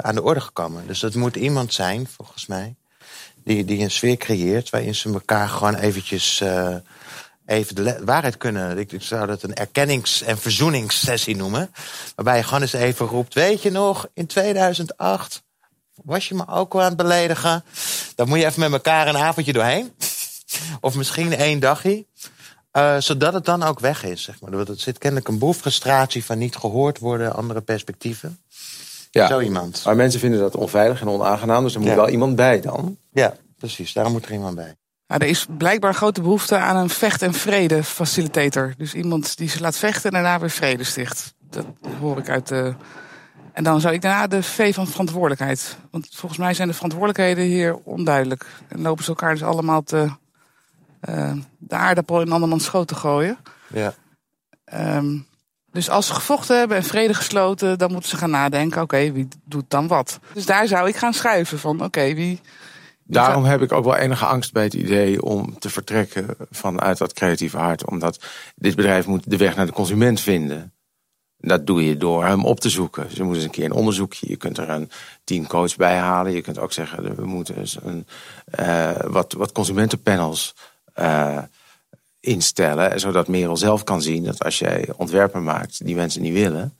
aan 0.00 0.14
de 0.14 0.22
orde 0.22 0.40
gekomen. 0.40 0.86
Dus 0.86 1.00
dat 1.00 1.14
moet 1.14 1.36
iemand 1.36 1.72
zijn, 1.74 2.06
volgens 2.06 2.46
mij, 2.46 2.74
die, 3.44 3.64
die 3.64 3.82
een 3.82 3.90
sfeer 3.90 4.16
creëert 4.16 4.70
waarin 4.70 4.94
ze 4.94 5.12
elkaar 5.12 5.48
gewoon 5.48 5.74
eventjes 5.74 6.42
even 7.48 7.74
de 7.74 8.04
waarheid 8.04 8.36
kunnen. 8.36 8.78
Ik, 8.78 8.90
zou 8.98 9.26
dat 9.26 9.42
een 9.42 9.54
erkennings- 9.54 10.22
en 10.22 10.38
verzoeningssessie 10.38 11.36
noemen. 11.36 11.70
Waarbij 12.14 12.36
je 12.36 12.42
gewoon 12.42 12.62
eens 12.62 12.72
even 12.72 13.06
roept: 13.06 13.34
Weet 13.34 13.62
je 13.62 13.70
nog, 13.70 14.08
in 14.14 14.26
2008 14.26 15.42
was 15.94 16.28
je 16.28 16.34
me 16.34 16.48
ook 16.48 16.72
wel 16.72 16.82
aan 16.82 16.88
het 16.88 16.96
beledigen. 16.96 17.64
Dan 18.14 18.28
moet 18.28 18.38
je 18.38 18.46
even 18.46 18.60
met 18.60 18.72
elkaar 18.72 19.08
een 19.08 19.16
avondje 19.16 19.52
doorheen. 19.52 19.92
of 20.80 20.94
misschien 20.94 21.34
één 21.34 21.60
dagje. 21.60 22.06
Uh, 22.72 22.96
zodat 22.98 23.32
het 23.32 23.44
dan 23.44 23.62
ook 23.62 23.80
weg 23.80 24.04
is. 24.04 24.22
Zeg 24.22 24.40
maar. 24.40 24.52
Er 24.52 24.66
zit 24.76 24.98
kennelijk 24.98 25.28
een 25.28 25.38
boel 25.38 25.52
frustratie 25.52 26.24
van 26.24 26.38
niet 26.38 26.56
gehoord 26.56 26.98
worden, 26.98 27.34
andere 27.34 27.60
perspectieven. 27.60 28.38
Ja, 29.10 29.26
Zo 29.26 29.40
iemand. 29.40 29.82
Maar 29.84 29.96
mensen 29.96 30.20
vinden 30.20 30.40
dat 30.40 30.56
onveilig 30.56 31.00
en 31.00 31.08
onaangenaam, 31.08 31.62
dus 31.62 31.74
er 31.74 31.80
moet 31.80 31.88
ja. 31.88 31.96
wel 31.96 32.08
iemand 32.08 32.36
bij 32.36 32.60
dan. 32.60 32.96
Ja, 33.12 33.36
precies. 33.58 33.92
Daarom 33.92 34.12
moet 34.12 34.24
er 34.24 34.32
iemand 34.32 34.54
bij. 34.54 34.76
Nou, 35.08 35.22
er 35.22 35.28
is 35.28 35.46
blijkbaar 35.58 35.94
grote 35.94 36.20
behoefte 36.20 36.56
aan 36.56 36.76
een 36.76 36.90
vecht- 36.90 37.22
en 37.22 37.34
vrede 37.34 37.84
facilitator. 37.84 38.74
Dus 38.76 38.94
iemand 38.94 39.36
die 39.36 39.48
ze 39.48 39.60
laat 39.60 39.76
vechten 39.76 40.10
en 40.10 40.22
daarna 40.22 40.40
weer 40.40 40.50
vrede 40.50 40.84
sticht. 40.84 41.34
Dat 41.50 41.66
hoor 42.00 42.18
ik 42.18 42.28
uit 42.28 42.48
de. 42.48 42.74
En 43.52 43.64
dan 43.64 43.80
zou 43.80 43.94
ik 43.94 44.02
daarna 44.02 44.26
de 44.26 44.42
V 44.42 44.74
van 44.74 44.86
verantwoordelijkheid. 44.86 45.76
Want 45.90 46.08
volgens 46.12 46.40
mij 46.40 46.54
zijn 46.54 46.68
de 46.68 46.74
verantwoordelijkheden 46.74 47.44
hier 47.44 47.76
onduidelijk. 47.76 48.46
En 48.68 48.80
lopen 48.80 49.04
ze 49.04 49.10
elkaar 49.10 49.32
dus 49.32 49.42
allemaal 49.42 49.82
te, 49.82 50.10
uh, 51.08 51.32
de 51.58 51.74
aardappel 51.74 52.20
in 52.20 52.32
andermans 52.32 52.64
schoot 52.64 52.88
te 52.88 52.94
gooien. 52.94 53.38
Ja. 53.66 53.94
Um, 54.74 55.26
dus 55.72 55.90
als 55.90 56.06
ze 56.06 56.14
gevochten 56.14 56.58
hebben 56.58 56.76
en 56.76 56.84
vrede 56.84 57.14
gesloten, 57.14 57.78
dan 57.78 57.92
moeten 57.92 58.10
ze 58.10 58.16
gaan 58.16 58.30
nadenken: 58.30 58.82
oké, 58.82 58.94
okay, 58.96 59.12
wie 59.12 59.28
doet 59.44 59.70
dan 59.70 59.86
wat? 59.86 60.18
Dus 60.32 60.46
daar 60.46 60.66
zou 60.66 60.88
ik 60.88 60.96
gaan 60.96 61.14
schuiven 61.14 61.58
van: 61.58 61.74
oké, 61.74 61.84
okay, 61.84 62.14
wie 62.14 62.40
Daarom 63.10 63.44
heb 63.44 63.62
ik 63.62 63.72
ook 63.72 63.84
wel 63.84 63.96
enige 63.96 64.24
angst 64.24 64.52
bij 64.52 64.62
het 64.62 64.74
idee 64.74 65.22
om 65.22 65.58
te 65.58 65.70
vertrekken 65.70 66.36
vanuit 66.50 66.98
dat 66.98 67.12
creatieve 67.12 67.56
hart. 67.56 67.86
Omdat 67.86 68.24
dit 68.56 68.76
bedrijf 68.76 69.06
moet 69.06 69.30
de 69.30 69.36
weg 69.36 69.56
naar 69.56 69.66
de 69.66 69.72
consument 69.72 70.20
vinden. 70.20 70.72
Dat 71.38 71.66
doe 71.66 71.84
je 71.84 71.96
door 71.96 72.24
hem 72.24 72.44
op 72.44 72.60
te 72.60 72.70
zoeken. 72.70 73.10
Ze 73.10 73.22
moeten 73.22 73.34
eens 73.34 73.44
een 73.44 73.50
keer 73.50 73.64
een 73.64 73.72
onderzoekje. 73.72 74.28
Je 74.28 74.36
kunt 74.36 74.58
er 74.58 74.68
een 74.68 74.90
teamcoach 75.24 75.76
bij 75.76 75.96
halen. 75.96 76.32
Je 76.32 76.40
kunt 76.40 76.58
ook 76.58 76.72
zeggen, 76.72 77.16
we 77.16 77.26
moeten 77.26 77.58
eens 77.58 77.78
een, 77.82 78.06
uh, 78.60 78.90
wat, 79.06 79.32
wat 79.32 79.52
consumentenpanels 79.52 80.54
uh, 80.98 81.42
instellen, 82.20 83.00
zodat 83.00 83.28
Merel 83.28 83.56
zelf 83.56 83.84
kan 83.84 84.02
zien 84.02 84.24
dat 84.24 84.44
als 84.44 84.58
jij 84.58 84.88
ontwerpen 84.96 85.44
maakt 85.44 85.84
die 85.84 85.94
mensen 85.94 86.22
niet 86.22 86.32
willen, 86.32 86.76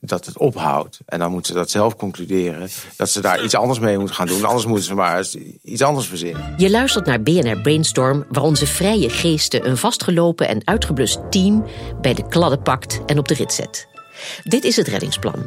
dat 0.00 0.26
het 0.26 0.38
ophoudt. 0.38 0.98
En 1.06 1.18
dan 1.18 1.30
moeten 1.30 1.52
ze 1.52 1.58
dat 1.58 1.70
zelf 1.70 1.96
concluderen. 1.96 2.68
Dat 2.96 3.10
ze 3.10 3.20
daar 3.20 3.44
iets 3.44 3.54
anders 3.54 3.78
mee 3.78 3.98
moeten 3.98 4.16
gaan 4.16 4.26
doen. 4.26 4.44
Anders 4.44 4.66
moeten 4.66 4.84
ze 4.84 4.94
maar 4.94 5.26
iets 5.62 5.82
anders 5.82 6.06
verzinnen. 6.06 6.54
Je 6.56 6.70
luistert 6.70 7.06
naar 7.06 7.22
BNR 7.22 7.60
Brainstorm, 7.60 8.24
waar 8.28 8.42
onze 8.42 8.66
vrije 8.66 9.10
geesten 9.10 9.68
een 9.68 9.76
vastgelopen 9.76 10.48
en 10.48 10.60
uitgeblust 10.64 11.20
team 11.30 11.64
bij 12.00 12.14
de 12.14 12.28
kladden 12.28 12.62
pakt 12.62 13.00
en 13.06 13.18
op 13.18 13.28
de 13.28 13.34
rit 13.34 13.52
zet. 13.52 13.88
Dit 14.42 14.64
is 14.64 14.76
het 14.76 14.88
reddingsplan. 14.88 15.46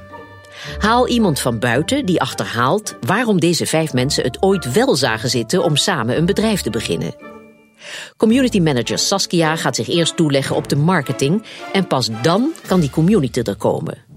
Haal 0.79 1.07
iemand 1.07 1.39
van 1.39 1.59
buiten 1.59 2.05
die 2.05 2.21
achterhaalt 2.21 2.95
waarom 3.01 3.39
deze 3.39 3.65
vijf 3.65 3.93
mensen 3.93 4.23
het 4.23 4.41
ooit 4.41 4.71
wel 4.71 4.95
zagen 4.95 5.29
zitten 5.29 5.63
om 5.63 5.75
samen 5.75 6.17
een 6.17 6.25
bedrijf 6.25 6.61
te 6.61 6.69
beginnen. 6.69 7.15
Community 8.17 8.59
manager 8.59 8.99
Saskia 8.99 9.55
gaat 9.55 9.75
zich 9.75 9.87
eerst 9.87 10.15
toeleggen 10.15 10.55
op 10.55 10.69
de 10.69 10.75
marketing 10.75 11.43
en 11.73 11.87
pas 11.87 12.09
dan 12.21 12.51
kan 12.67 12.79
die 12.79 12.89
community 12.89 13.39
er 13.39 13.55
komen. 13.55 14.08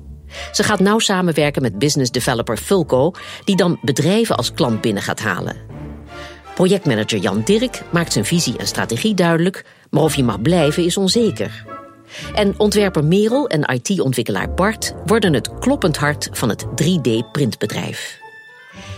Ze 0.53 0.63
gaat 0.63 0.81
nauw 0.81 0.99
samenwerken 0.99 1.63
met 1.63 1.79
business 1.79 2.11
developer 2.11 2.57
Fulco, 2.57 3.13
die 3.45 3.57
dan 3.57 3.79
bedrijven 3.83 4.37
als 4.37 4.53
klant 4.53 4.81
binnen 4.81 5.03
gaat 5.03 5.21
halen. 5.21 5.57
Projectmanager 6.55 7.19
Jan 7.19 7.43
Dirk 7.45 7.83
maakt 7.91 8.13
zijn 8.13 8.25
visie 8.25 8.59
en 8.59 8.67
strategie 8.67 9.15
duidelijk, 9.15 9.65
maar 9.91 10.03
of 10.03 10.15
je 10.15 10.25
mag 10.25 10.43
blijven 10.43 10.85
is 10.85 10.97
onzeker. 10.97 11.65
En 12.35 12.55
ontwerper 12.59 13.05
Merel 13.05 13.49
en 13.49 13.75
IT-ontwikkelaar 13.75 14.55
Bart 14.55 14.95
worden 15.07 15.33
het 15.33 15.59
kloppend 15.59 15.97
hart 15.97 16.29
van 16.33 16.49
het 16.49 16.65
3D-printbedrijf. 16.65 18.21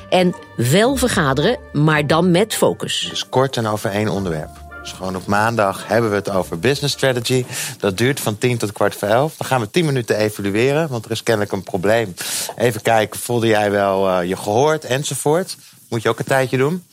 En 0.08 0.34
wel 0.56 0.96
vergaderen, 0.96 1.58
maar 1.72 2.06
dan 2.06 2.30
met 2.30 2.54
focus. 2.54 3.06
Dus 3.10 3.28
kort 3.28 3.56
en 3.56 3.66
over 3.66 3.90
één 3.90 4.08
onderwerp. 4.08 4.63
Dus 4.84 4.92
gewoon 4.92 5.16
op 5.16 5.26
maandag 5.26 5.86
hebben 5.86 6.10
we 6.10 6.16
het 6.16 6.30
over 6.30 6.58
business 6.58 6.94
strategy. 6.94 7.44
Dat 7.78 7.98
duurt 7.98 8.20
van 8.20 8.38
tien 8.38 8.58
tot 8.58 8.72
kwart 8.72 8.94
voor 8.94 9.08
elf. 9.08 9.36
Dan 9.36 9.46
gaan 9.46 9.60
we 9.60 9.70
tien 9.70 9.84
minuten 9.84 10.16
evalueren, 10.16 10.88
want 10.88 11.04
er 11.04 11.10
is 11.10 11.22
kennelijk 11.22 11.52
een 11.52 11.62
probleem. 11.62 12.14
Even 12.56 12.82
kijken, 12.82 13.20
voelde 13.20 13.46
jij 13.46 13.70
wel 13.70 14.08
uh, 14.08 14.28
je 14.28 14.36
gehoord 14.36 14.84
enzovoort. 14.84 15.56
Moet 15.88 16.02
je 16.02 16.08
ook 16.08 16.18
een 16.18 16.24
tijdje 16.24 16.56
doen. 16.56 16.86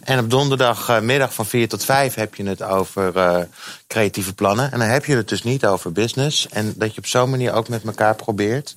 En 0.00 0.18
op 0.18 0.30
donderdagmiddag 0.30 1.34
van 1.34 1.46
4 1.46 1.68
tot 1.68 1.84
5 1.84 2.14
heb 2.14 2.34
je 2.34 2.44
het 2.44 2.62
over 2.62 3.16
uh, 3.16 3.38
creatieve 3.86 4.34
plannen. 4.34 4.72
En 4.72 4.78
dan 4.78 4.88
heb 4.88 5.04
je 5.04 5.16
het 5.16 5.28
dus 5.28 5.42
niet 5.42 5.66
over 5.66 5.92
business. 5.92 6.48
En 6.48 6.74
dat 6.76 6.94
je 6.94 6.98
op 6.98 7.06
zo'n 7.06 7.30
manier 7.30 7.52
ook 7.52 7.68
met 7.68 7.84
elkaar 7.84 8.14
probeert 8.14 8.76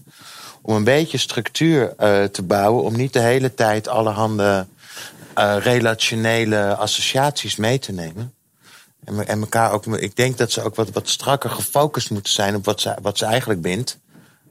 om 0.62 0.76
een 0.76 0.84
beetje 0.84 1.18
structuur 1.18 1.94
te 2.32 2.44
bouwen. 2.44 2.84
Om 2.84 2.96
niet 2.96 3.14
de 3.14 3.20
hele 3.20 3.54
tijd 3.54 3.88
allerhande 3.88 4.66
uh, 5.38 5.56
relationele 5.60 6.76
associaties 6.76 7.56
mee 7.56 7.80
te 7.80 7.92
nemen. 7.92 8.34
En, 9.06 9.28
en 9.28 9.40
elkaar 9.40 9.72
ook, 9.72 9.86
ik 9.86 10.16
denk 10.16 10.38
dat 10.38 10.52
ze 10.52 10.62
ook 10.62 10.76
wat, 10.76 10.90
wat 10.92 11.10
strakker 11.10 11.50
gefocust 11.50 12.12
moeten 12.12 12.34
zijn 12.34 12.56
op 12.56 12.66
wat 12.66 12.82
ze, 12.82 12.96
wat 13.02 13.18
ze 13.18 13.26
eigenlijk 13.26 13.62
bindt. 13.62 14.00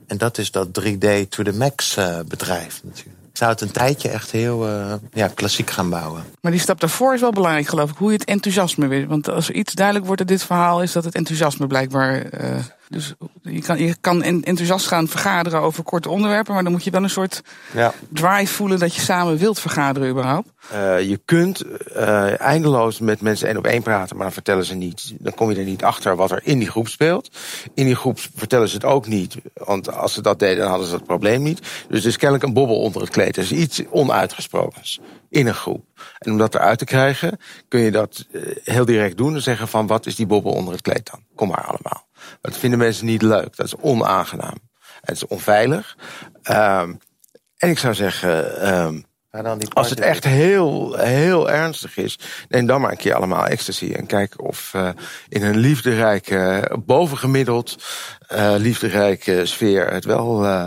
En 0.06 0.18
dat 0.18 0.38
is 0.38 0.50
dat 0.50 0.68
3D 0.68 1.28
to 1.28 1.42
the 1.42 1.52
max 1.52 1.96
uh, 1.96 2.18
bedrijf 2.28 2.80
natuurlijk. 2.84 3.16
Ik 3.30 3.38
zou 3.38 3.50
het 3.50 3.60
een 3.60 3.70
tijdje 3.70 4.08
echt 4.08 4.30
heel 4.30 4.68
uh, 4.68 4.94
ja, 5.12 5.28
klassiek 5.28 5.70
gaan 5.70 5.90
bouwen. 5.90 6.24
Maar 6.40 6.52
die 6.52 6.60
stap 6.60 6.80
daarvoor 6.80 7.14
is 7.14 7.20
wel 7.20 7.32
belangrijk, 7.32 7.66
geloof 7.66 7.90
ik. 7.90 7.96
Hoe 7.96 8.12
je 8.12 8.18
het 8.18 8.28
enthousiasme 8.28 8.86
weer. 8.86 9.06
Want 9.06 9.28
als 9.28 9.48
er 9.48 9.54
iets 9.54 9.72
duidelijk 9.72 10.06
wordt 10.06 10.20
in 10.20 10.26
dit 10.26 10.42
verhaal, 10.42 10.82
is 10.82 10.92
dat 10.92 11.04
het 11.04 11.14
enthousiasme 11.14 11.66
blijkbaar. 11.66 12.40
Uh, 12.40 12.58
dus 12.92 13.14
je 13.42 13.62
kan, 13.62 13.78
je 13.78 13.96
kan 14.00 14.22
enthousiast 14.22 14.86
gaan 14.86 15.08
vergaderen 15.08 15.60
over 15.60 15.84
korte 15.84 16.08
onderwerpen, 16.08 16.54
maar 16.54 16.62
dan 16.62 16.72
moet 16.72 16.84
je 16.84 16.90
wel 16.90 17.02
een 17.02 17.10
soort 17.10 17.42
ja. 17.72 17.92
drive 18.08 18.54
voelen 18.54 18.78
dat 18.78 18.94
je 18.94 19.00
samen 19.00 19.36
wilt 19.36 19.60
vergaderen 19.60 20.08
überhaupt. 20.08 20.48
Uh, 20.72 21.00
je 21.00 21.20
kunt 21.24 21.64
uh, 21.96 22.40
eindeloos 22.40 22.98
met 22.98 23.20
mensen 23.20 23.48
één 23.48 23.56
op 23.56 23.66
één 23.66 23.82
praten, 23.82 24.16
maar 24.16 24.24
dan 24.24 24.34
vertellen 24.34 24.64
ze 24.64 24.74
niet. 24.74 25.14
Dan 25.18 25.34
kom 25.34 25.50
je 25.50 25.56
er 25.56 25.64
niet 25.64 25.84
achter 25.84 26.16
wat 26.16 26.30
er 26.30 26.40
in 26.44 26.58
die 26.58 26.70
groep 26.70 26.88
speelt. 26.88 27.30
In 27.74 27.84
die 27.86 27.94
groep 27.94 28.18
vertellen 28.34 28.68
ze 28.68 28.74
het 28.74 28.84
ook 28.84 29.06
niet, 29.06 29.36
want 29.54 29.92
als 29.92 30.12
ze 30.12 30.22
dat 30.22 30.38
deden, 30.38 30.58
dan 30.58 30.68
hadden 30.68 30.86
ze 30.86 30.92
dat 30.92 31.06
probleem 31.06 31.42
niet. 31.42 31.60
Dus 31.88 32.00
er 32.00 32.08
is 32.08 32.16
kennelijk 32.16 32.46
een 32.46 32.54
bobbel 32.54 32.80
onder 32.80 33.00
het 33.00 33.10
kleed. 33.10 33.36
Er 33.36 33.42
is 33.42 33.52
iets 33.52 33.82
onuitgesprokens 33.90 35.00
in 35.28 35.46
een 35.46 35.54
groep. 35.54 35.84
En 36.18 36.30
om 36.30 36.38
dat 36.38 36.54
eruit 36.54 36.78
te 36.78 36.84
krijgen, 36.84 37.38
kun 37.68 37.80
je 37.80 37.90
dat 37.90 38.26
heel 38.64 38.84
direct 38.84 39.16
doen 39.16 39.34
en 39.34 39.42
zeggen 39.42 39.68
van 39.68 39.86
wat 39.86 40.06
is 40.06 40.16
die 40.16 40.26
bobbel 40.26 40.52
onder 40.52 40.72
het 40.72 40.82
kleed 40.82 41.10
dan? 41.10 41.20
Kom 41.34 41.48
maar 41.48 41.64
allemaal. 41.64 42.06
Dat 42.40 42.56
vinden 42.56 42.78
mensen 42.78 43.06
niet 43.06 43.22
leuk. 43.22 43.56
Dat 43.56 43.66
is 43.66 43.76
onaangenaam. 43.76 44.56
Het 45.00 45.16
is 45.16 45.26
onveilig. 45.26 45.96
Um, 46.50 46.98
en 47.56 47.70
ik 47.70 47.78
zou 47.78 47.94
zeggen, 47.94 48.68
um, 48.74 49.04
als 49.72 49.90
het 49.90 50.00
echt 50.00 50.24
heel, 50.24 50.94
heel 50.94 51.50
ernstig 51.50 51.96
is, 51.96 52.18
neem 52.48 52.66
dan 52.66 52.80
maar 52.80 52.90
een 52.90 52.96
keer 52.96 53.14
allemaal 53.14 53.46
ecstasy. 53.46 53.92
En 53.92 54.06
kijk 54.06 54.42
of 54.42 54.72
uh, 54.76 54.88
in 55.28 55.42
een 55.42 55.56
liefderijke, 55.56 56.70
bovengemiddeld 56.84 57.84
uh, 58.32 58.54
liefderijke 58.56 59.46
sfeer 59.46 59.90
het 59.90 60.04
wel 60.04 60.44
uh, 60.44 60.66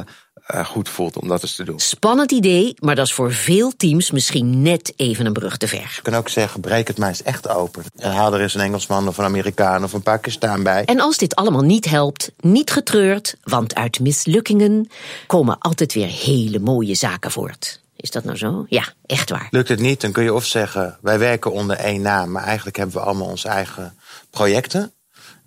uh, 0.53 0.65
goed 0.65 0.89
voelt 0.89 1.17
om 1.17 1.27
dat 1.27 1.41
eens 1.41 1.55
te 1.55 1.63
doen. 1.63 1.79
Spannend 1.79 2.31
idee, 2.31 2.75
maar 2.79 2.95
dat 2.95 3.05
is 3.05 3.13
voor 3.13 3.34
veel 3.34 3.75
teams 3.77 4.12
misschien 4.12 4.62
net 4.62 4.93
even 4.95 5.25
een 5.25 5.34
brug 5.34 5.58
te 5.58 5.67
ver. 5.67 5.91
Je 5.95 6.01
kan 6.01 6.15
ook 6.15 6.29
zeggen, 6.29 6.62
breek 6.62 6.88
het 6.88 6.97
maar 6.97 7.08
eens 7.08 7.23
echt 7.23 7.47
open. 7.47 7.84
En 7.97 8.12
haal 8.12 8.34
er 8.34 8.41
eens 8.41 8.53
een 8.53 8.62
Engelsman 8.62 9.08
of 9.08 9.17
een 9.17 9.25
Amerikaan 9.25 9.84
of 9.84 9.93
een 9.93 10.01
Pakistan 10.01 10.63
bij. 10.63 10.86
En 10.86 10.99
als 10.99 11.17
dit 11.17 11.36
allemaal 11.36 11.62
niet 11.62 11.86
helpt, 11.86 12.31
niet 12.39 12.71
getreurd, 12.71 13.36
want 13.43 13.75
uit 13.75 13.99
mislukkingen 13.99 14.89
komen 15.27 15.58
altijd 15.60 15.93
weer 15.93 16.08
hele 16.08 16.60
mooie 16.60 16.95
zaken 16.95 17.31
voort. 17.31 17.84
Is 17.95 18.12
dat 18.12 18.23
nou 18.23 18.38
zo? 18.38 18.65
Ja, 18.69 18.84
echt 19.05 19.29
waar. 19.29 19.47
Lukt 19.49 19.69
het 19.69 19.79
niet, 19.79 20.01
dan 20.01 20.12
kun 20.12 20.23
je 20.23 20.34
of 20.34 20.45
zeggen, 20.45 20.97
wij 21.01 21.19
werken 21.19 21.51
onder 21.51 21.77
één 21.77 22.01
naam, 22.01 22.31
maar 22.31 22.43
eigenlijk 22.43 22.77
hebben 22.77 22.95
we 22.95 23.01
allemaal 23.01 23.27
onze 23.27 23.47
eigen 23.47 23.97
projecten. 24.29 24.93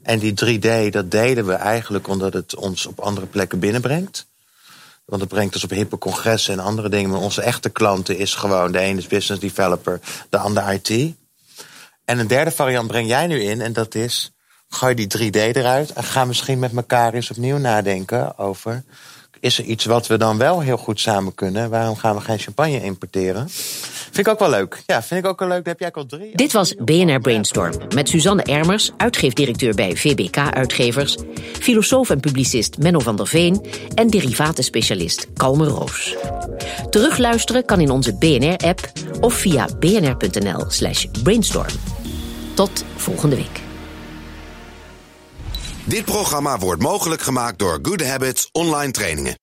En 0.02 0.18
die 0.18 0.32
3D, 0.44 0.90
dat 0.90 1.10
delen 1.10 1.46
we 1.46 1.52
eigenlijk 1.52 2.08
omdat 2.08 2.32
het 2.32 2.56
ons 2.56 2.86
op 2.86 3.00
andere 3.00 3.26
plekken 3.26 3.58
binnenbrengt. 3.58 4.26
Want 5.08 5.20
het 5.20 5.30
brengt 5.30 5.54
ons 5.54 5.64
op 5.64 5.70
hippe 5.70 5.98
congressen 5.98 6.52
en 6.52 6.64
andere 6.64 6.88
dingen. 6.88 7.10
Maar 7.10 7.20
onze 7.20 7.42
echte 7.42 7.70
klanten 7.70 8.18
is 8.18 8.34
gewoon... 8.34 8.72
de 8.72 8.78
ene 8.78 8.98
is 8.98 9.06
business 9.06 9.40
developer, 9.40 10.00
de 10.30 10.38
ander 10.38 10.72
IT. 10.72 11.14
En 12.04 12.18
een 12.18 12.26
derde 12.26 12.50
variant 12.50 12.86
breng 12.86 13.08
jij 13.08 13.26
nu 13.26 13.42
in. 13.42 13.60
En 13.60 13.72
dat 13.72 13.94
is, 13.94 14.32
gooi 14.68 14.94
die 14.94 15.06
3D 15.18 15.36
eruit... 15.56 15.92
en 15.92 16.04
ga 16.04 16.24
misschien 16.24 16.58
met 16.58 16.74
elkaar 16.74 17.14
eens 17.14 17.30
opnieuw 17.30 17.58
nadenken 17.58 18.38
over... 18.38 18.84
is 19.40 19.58
er 19.58 19.64
iets 19.64 19.84
wat 19.84 20.06
we 20.06 20.16
dan 20.16 20.38
wel 20.38 20.60
heel 20.60 20.76
goed 20.76 21.00
samen 21.00 21.34
kunnen? 21.34 21.70
Waarom 21.70 21.96
gaan 21.96 22.14
we 22.14 22.20
geen 22.20 22.38
champagne 22.38 22.82
importeren? 22.82 23.48
Vind 23.48 24.26
ik 24.26 24.28
ook 24.28 24.38
wel 24.38 24.50
leuk. 24.50 24.82
Ja, 24.86 25.02
vind 25.02 25.24
ik 25.24 25.30
ook 25.30 25.38
wel 25.38 25.48
leuk. 25.48 25.66
heb 25.66 25.80
jij 25.80 25.90
ook. 25.94 26.08
Dit 26.32 26.52
was 26.52 26.74
BNR 26.74 27.20
Brainstorm 27.20 27.72
met 27.94 28.08
Suzanne 28.08 28.42
Ermers, 28.42 28.90
uitgeefdirecteur 28.96 29.74
bij 29.74 29.96
VBK 29.96 30.36
Uitgevers, 30.36 31.16
filosoof 31.60 32.10
en 32.10 32.20
publicist 32.20 32.78
Menno 32.78 32.98
van 32.98 33.16
der 33.16 33.26
Veen 33.26 33.66
en 33.94 34.08
derivatenspecialist 34.08 35.26
Kalme 35.32 35.66
Roos. 35.66 36.16
Terugluisteren 36.90 37.64
kan 37.64 37.80
in 37.80 37.90
onze 37.90 38.14
BNR-app 38.14 38.92
of 39.20 39.34
via 39.34 39.68
bnr.nl/slash 39.78 41.06
brainstorm. 41.22 41.72
Tot 42.54 42.84
volgende 42.96 43.36
week. 43.36 43.67
Dit 45.88 46.04
programma 46.04 46.58
wordt 46.58 46.82
mogelijk 46.82 47.22
gemaakt 47.22 47.58
door 47.58 47.78
Good 47.82 48.04
Habits 48.04 48.48
Online 48.52 48.90
Trainingen. 48.90 49.38